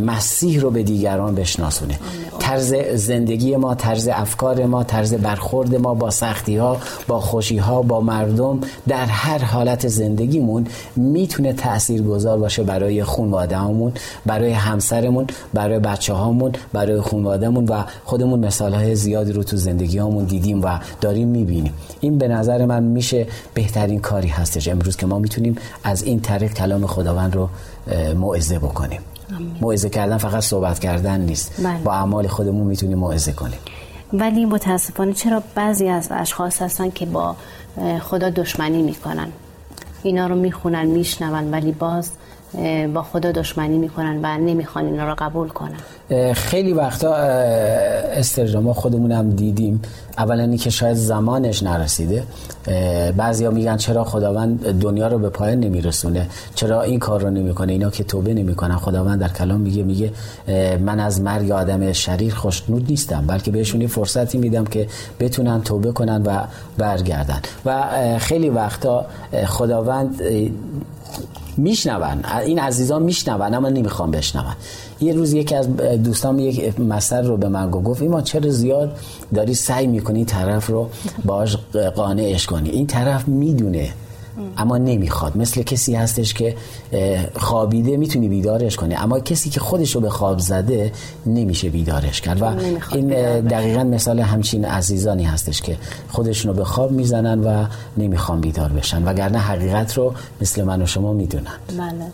مسیح 0.06 0.62
رو 0.62 0.72
به 0.72 0.84
دیگران 0.84 1.36
بشناسونه. 1.36 2.00
طرز 2.40 2.76
زندگی 2.96 3.56
ما 3.56 3.76
طرز 3.76 4.08
افکار 4.08 4.66
ما 4.66 4.84
طرز 4.84 5.14
برخورد 5.14 5.76
ما 5.76 5.94
با 5.94 6.10
سختی 6.10 6.58
ها 6.58 6.78
با 7.08 7.20
خوشی 7.20 7.58
ها 7.58 7.82
با 7.82 8.02
مردم 8.02 8.60
در 8.88 9.06
هر 9.06 9.44
حالت 9.44 9.88
زندگیمون 9.88 10.68
می‌تونه 10.96 11.54
تأثیر 11.54 12.02
گذار 12.02 12.40
باشه 12.40 12.64
برای 12.64 13.04
خانوادهمون 13.04 13.94
برای 14.26 14.52
همسرمون 14.52 15.28
برای 15.54 15.80
بچه 15.80 16.14
هامون 16.14 16.52
برای 16.74 17.02
خانوادهمون 17.02 17.66
و 17.66 17.84
خودمون 18.06 18.40
مثال 18.40 18.74
های 18.74 18.96
زیادی 18.96 19.32
رو 19.32 19.44
تو 19.44 19.57
زندگی 19.58 20.00
همون 20.00 20.26
دیدیم 20.26 20.62
و 20.62 20.80
داریم 21.02 21.28
می‌بینیم. 21.28 21.74
این 22.00 22.18
به 22.18 22.28
نظر 22.28 22.66
من 22.66 22.84
میشه 22.84 23.28
بهترین 23.54 24.00
کاری 24.00 24.28
هستش. 24.28 24.68
امروز 24.68 24.98
که 24.98 25.06
ما 25.06 25.20
می‌تونیم 25.20 25.56
از 25.84 26.04
این 26.04 26.20
طریق 26.20 26.54
کلام 26.54 26.88
خداوند 26.88 27.36
رو 27.36 27.50
موعظه 28.16 28.60
بکنیم. 28.60 29.02
موعظه 29.62 29.90
کردن 29.90 30.18
فقط 30.18 30.44
صحبت 30.44 30.80
کردن 30.80 31.22
نیست. 31.22 31.62
بله. 31.64 31.78
با 31.84 31.94
اعمال 31.94 32.28
خودمون 32.28 32.68
می‌تونیم 32.68 32.98
موعظه 32.98 33.32
کنیم. 33.32 33.60
ولی 34.14 34.46
متاسفانه 34.46 35.14
چرا 35.14 35.44
بعضی 35.56 35.88
از 35.88 36.08
اشخاص 36.12 36.62
هستن 36.62 36.90
که 36.90 37.06
با 37.06 37.36
خدا 38.02 38.30
دشمنی 38.30 38.82
می‌کنن؟ 38.82 39.28
اینا 40.04 40.28
رو 40.28 40.36
می‌خونن 40.36 40.86
میشنون 40.86 41.52
ولی 41.52 41.72
باز 41.72 42.12
با 42.94 43.04
خدا 43.04 43.32
دشمنی 43.32 43.78
می‌کنن 43.78 44.20
و 44.24 44.38
نمی‌خوان 44.38 44.86
اینا 44.86 45.10
رو 45.10 45.16
قبول 45.18 45.48
کنن. 45.48 46.34
خیلی 46.34 46.74
وقتا 46.74 47.16
استرجا 47.16 48.62
ما 48.62 48.74
خودمون 48.74 49.12
هم 49.12 49.30
دیدیم. 49.30 49.82
اولا 50.18 50.56
که 50.56 50.70
شاید 50.70 50.96
زمانش 50.96 51.64
نرسیده 51.64 52.24
بعضیا 53.18 53.52
میگن 53.52 53.78
چرا 53.78 54.04
خداوند 54.04 54.80
دنیا 54.80 55.08
رو 55.08 55.20
به 55.20 55.30
پایان 55.30 55.60
نمیرسونه؟ 55.60 56.28
چرا 56.56 56.82
این 56.82 57.00
کار 57.00 57.22
رو 57.22 57.30
نمی‌کنه؟ 57.30 57.72
اینا 57.74 57.90
که 57.90 58.04
توبه 58.04 58.34
نمی‌کنن. 58.34 58.78
خداوند 58.78 59.20
در 59.20 59.28
کلام 59.28 59.62
میگه 59.62 59.84
میگه 59.84 60.12
من 60.80 61.00
از 61.00 61.22
مرگ 61.22 61.52
آدم 61.52 61.92
شریر 61.92 62.36
خوشنود 62.36 62.86
نیستم 62.90 63.28
بلکه 63.28 63.52
بهشون 63.52 63.82
یه 63.82 63.88
فرصتی 63.88 64.38
میدم 64.38 64.66
که 64.66 64.88
بتونن 65.20 65.62
توبه 65.62 65.92
کنن 65.92 66.24
و 66.24 66.40
برگردن. 66.78 67.42
و 67.66 67.84
خیلی 68.20 68.50
وقتا 68.50 69.06
خداوند 69.46 70.22
میشنون. 71.58 72.24
این 72.46 72.60
عزیزان 72.60 73.04
میشنون 73.04 73.54
اما 73.54 73.70
نمی‌خوام 73.70 74.12
بشنون. 74.12 74.46
یه 75.00 75.14
روز 75.14 75.34
یکی 75.34 75.56
از 75.56 75.78
دوستان 75.78 76.40
یک 76.40 76.80
مسئله 76.80 77.28
رو 77.28 77.38
به 77.38 77.50
من 77.50 77.72
گفت 77.72 78.02
ایما 78.02 78.22
چرا 78.22 78.50
زیاد 78.50 78.98
داری 79.34 79.54
سعی 79.54 79.88
می‌کنی 79.88 80.26
طرف 80.26 80.68
رو 80.68 80.90
باش 81.26 81.58
قانعش 81.96 82.46
کنی؟ 82.46 82.70
این 82.70 82.88
طرف 82.88 83.28
می‌دونه 83.28 83.90
اما 84.58 84.78
نمی‌خواد. 84.78 85.38
مثل 85.38 85.62
کسی 85.62 85.96
هستش 85.96 86.34
که 86.34 86.56
خوابیده 87.36 87.98
می‌تونی 87.98 88.28
بیدارش 88.28 88.76
کنی 88.76 88.96
اما 88.96 89.20
کسی 89.20 89.50
که 89.50 89.60
خودش 89.60 89.96
رو 89.96 90.02
به 90.02 90.10
خواب 90.10 90.40
زده 90.40 90.92
نمیشه 91.26 91.70
بیدارش 91.70 92.22
کرد. 92.22 92.42
و 92.42 92.46
این 92.92 93.08
دقیقا 93.40 93.84
مثال 93.84 94.20
همچین 94.20 94.66
عزیزانی 94.66 95.24
هستش 95.24 95.62
که 95.62 95.78
خودشون 96.10 96.52
رو 96.52 96.58
به 96.58 96.66
خواب 96.66 96.92
می‌زنن 96.92 97.44
و 97.44 97.66
نمی‌خوان 97.98 98.42
بیدار 98.42 98.70
بشن 98.70 99.04
وگرنه 99.04 99.38
حقیقت 99.38 99.98
رو 99.98 100.14
مثل 100.42 100.64
من 100.64 100.82
و 100.82 100.86
شما 100.86 101.14
می‌دونن. 101.14 101.58
بله. 101.78 102.12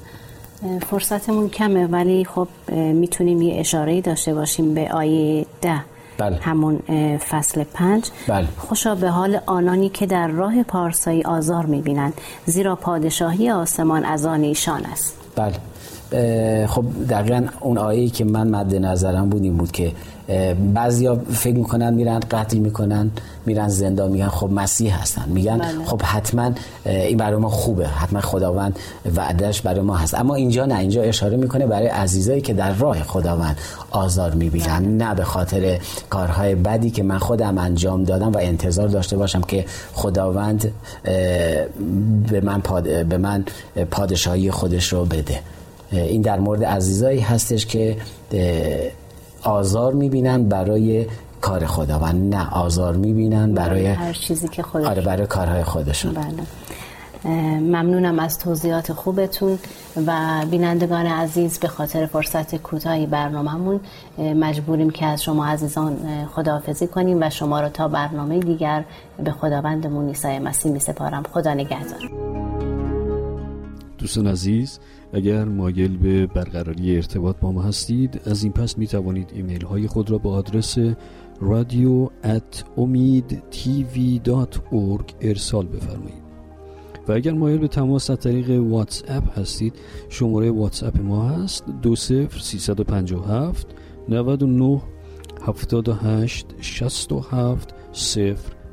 فرصتمون 0.89 1.49
کمه 1.49 1.87
ولی 1.87 2.25
خب 2.25 2.47
می‌تونیم 2.71 3.41
یه 3.41 3.59
اشاره 3.59 4.01
داشته 4.01 4.33
باشیم 4.33 4.73
به 4.73 4.91
آیه 4.91 5.45
ده 5.61 5.79
بله. 6.17 6.37
همون 6.41 6.79
فصل 7.17 7.63
پنج 7.63 8.09
بله. 8.27 8.47
خوشا 8.57 8.95
به 8.95 9.09
حال 9.09 9.39
آنانی 9.45 9.89
که 9.89 10.05
در 10.05 10.27
راه 10.27 10.63
پارسایی 10.63 11.23
آزار 11.23 11.65
می‌بینند 11.65 12.13
زیرا 12.45 12.75
پادشاهی 12.75 13.49
آسمان 13.49 14.05
از 14.05 14.25
آن 14.25 14.41
ایشان 14.43 14.85
است 14.85 15.17
بله 15.35 15.55
خب 16.67 16.85
دقیقا 17.09 17.43
اون 17.59 17.77
آیه 17.77 18.09
که 18.09 18.25
من 18.25 18.47
مد 18.47 18.75
نظرم 18.75 19.29
بود 19.29 19.43
این 19.43 19.57
بود 19.57 19.71
که 19.71 19.91
بعضیا 20.73 21.15
فکر 21.15 21.55
می‌کنن 21.55 21.93
میرن 21.93 22.19
قتل 22.31 22.57
می‌کنن 22.57 23.11
میرن 23.45 23.67
زندان 23.67 24.11
میگن 24.11 24.27
خب 24.27 24.51
مسیح 24.51 25.01
هستن 25.01 25.23
میگن 25.27 25.57
بله. 25.57 25.85
خب 25.85 26.01
حتما 26.01 26.51
این 26.85 27.17
برای 27.17 27.37
ما 27.37 27.49
خوبه 27.49 27.87
حتما 27.87 28.21
خداوند 28.21 28.79
وعدش 29.15 29.61
برای 29.61 29.81
ما 29.81 29.95
هست 29.95 30.13
اما 30.13 30.35
اینجا 30.35 30.65
نه 30.65 30.79
اینجا 30.79 31.01
اشاره 31.01 31.37
می‌کنه 31.37 31.65
برای 31.65 31.87
عزیزایی 31.87 32.41
که 32.41 32.53
در 32.53 32.73
راه 32.73 33.03
خداوند 33.03 33.57
آزار 33.91 34.33
می‌بینن 34.33 34.79
بله. 34.79 34.87
نه 34.87 35.15
به 35.15 35.23
خاطر 35.23 35.79
کارهای 36.09 36.55
بدی 36.55 36.89
که 36.89 37.03
من 37.03 37.17
خودم 37.17 37.57
انجام 37.57 38.03
دادم 38.03 38.31
و 38.31 38.37
انتظار 38.41 38.87
داشته 38.87 39.17
باشم 39.17 39.41
که 39.41 39.65
خداوند 39.93 40.71
به 42.29 42.41
من, 42.43 42.61
به 43.09 43.17
من 43.17 43.45
پادشاهی 43.91 44.51
خودش 44.51 44.93
رو 44.93 45.05
بده 45.05 45.39
این 45.93 46.21
در 46.21 46.39
مورد 46.39 46.65
عزیزایی 46.65 47.19
هستش 47.19 47.65
که 47.65 47.97
آزار 49.43 49.93
می‌بینن 49.93 50.43
برای 50.43 51.05
کار 51.41 51.65
خداوند 51.65 52.35
نه 52.35 52.49
آزار 52.53 52.95
می‌بینن 52.95 53.53
برای 53.53 53.85
هر 53.85 54.13
چیزی 54.13 54.47
که 54.47 54.63
خودشون 54.63 54.91
آره 54.91 55.01
برای 55.01 55.27
کارهای 55.27 55.63
خودشون. 55.63 56.13
بله. 56.13 56.25
ممنونم 57.59 58.19
از 58.19 58.39
توضیحات 58.39 58.93
خوبتون 58.93 59.59
و 60.07 60.41
بینندگان 60.51 61.05
عزیز 61.05 61.59
به 61.59 61.67
خاطر 61.67 62.05
فرصت 62.05 62.55
کوتاهی 62.55 63.05
برنامهمون 63.05 63.79
مجبوریم 64.17 64.89
که 64.89 65.05
از 65.05 65.23
شما 65.23 65.45
عزیزان 65.45 65.97
خداحافظی 66.35 66.87
کنیم 66.87 67.17
و 67.21 67.29
شما 67.29 67.61
رو 67.61 67.69
تا 67.69 67.87
برنامه 67.87 68.39
دیگر 68.39 68.83
به 69.23 69.31
خداوندمون 69.31 70.07
عیسی 70.07 70.39
مسیح 70.39 70.71
می 70.71 70.79
سپارم. 70.79 71.23
خدا 71.33 71.53
نگهدار. 71.53 72.32
دوستان 73.97 74.27
عزیز 74.27 74.79
اگر 75.13 75.45
مایل 75.45 75.97
به 75.97 76.27
برقراری 76.27 76.95
ارتباط 76.95 77.35
با 77.37 77.51
ما 77.51 77.61
هستید 77.61 78.21
از 78.25 78.43
این 78.43 78.53
پس 78.53 78.77
می 78.77 78.87
توانید 78.87 79.31
ایمیل 79.33 79.65
های 79.65 79.87
خود 79.87 80.11
را 80.11 80.17
به 80.17 80.29
آدرس 80.29 80.77
رادیو 81.41 82.09
ات 82.23 82.65
ارسال 85.21 85.67
بفرمایید. 85.67 86.23
و 87.07 87.11
اگر 87.11 87.31
مایل 87.31 87.57
به 87.57 87.67
تماس 87.67 88.09
از 88.09 88.19
طریق 88.19 88.49
واتس 88.49 89.03
اپ 89.07 89.39
هستید 89.39 89.73
شماره 90.09 90.51
واتس 90.51 90.83
اپ 90.83 91.01
ما 91.01 91.29
هست 91.29 91.65
دو 91.81 91.95
سفر 91.95 92.39
سیصد 92.39 92.79
و 92.79 92.83
پنجاه 92.83 93.31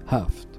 هفت. 0.06 0.49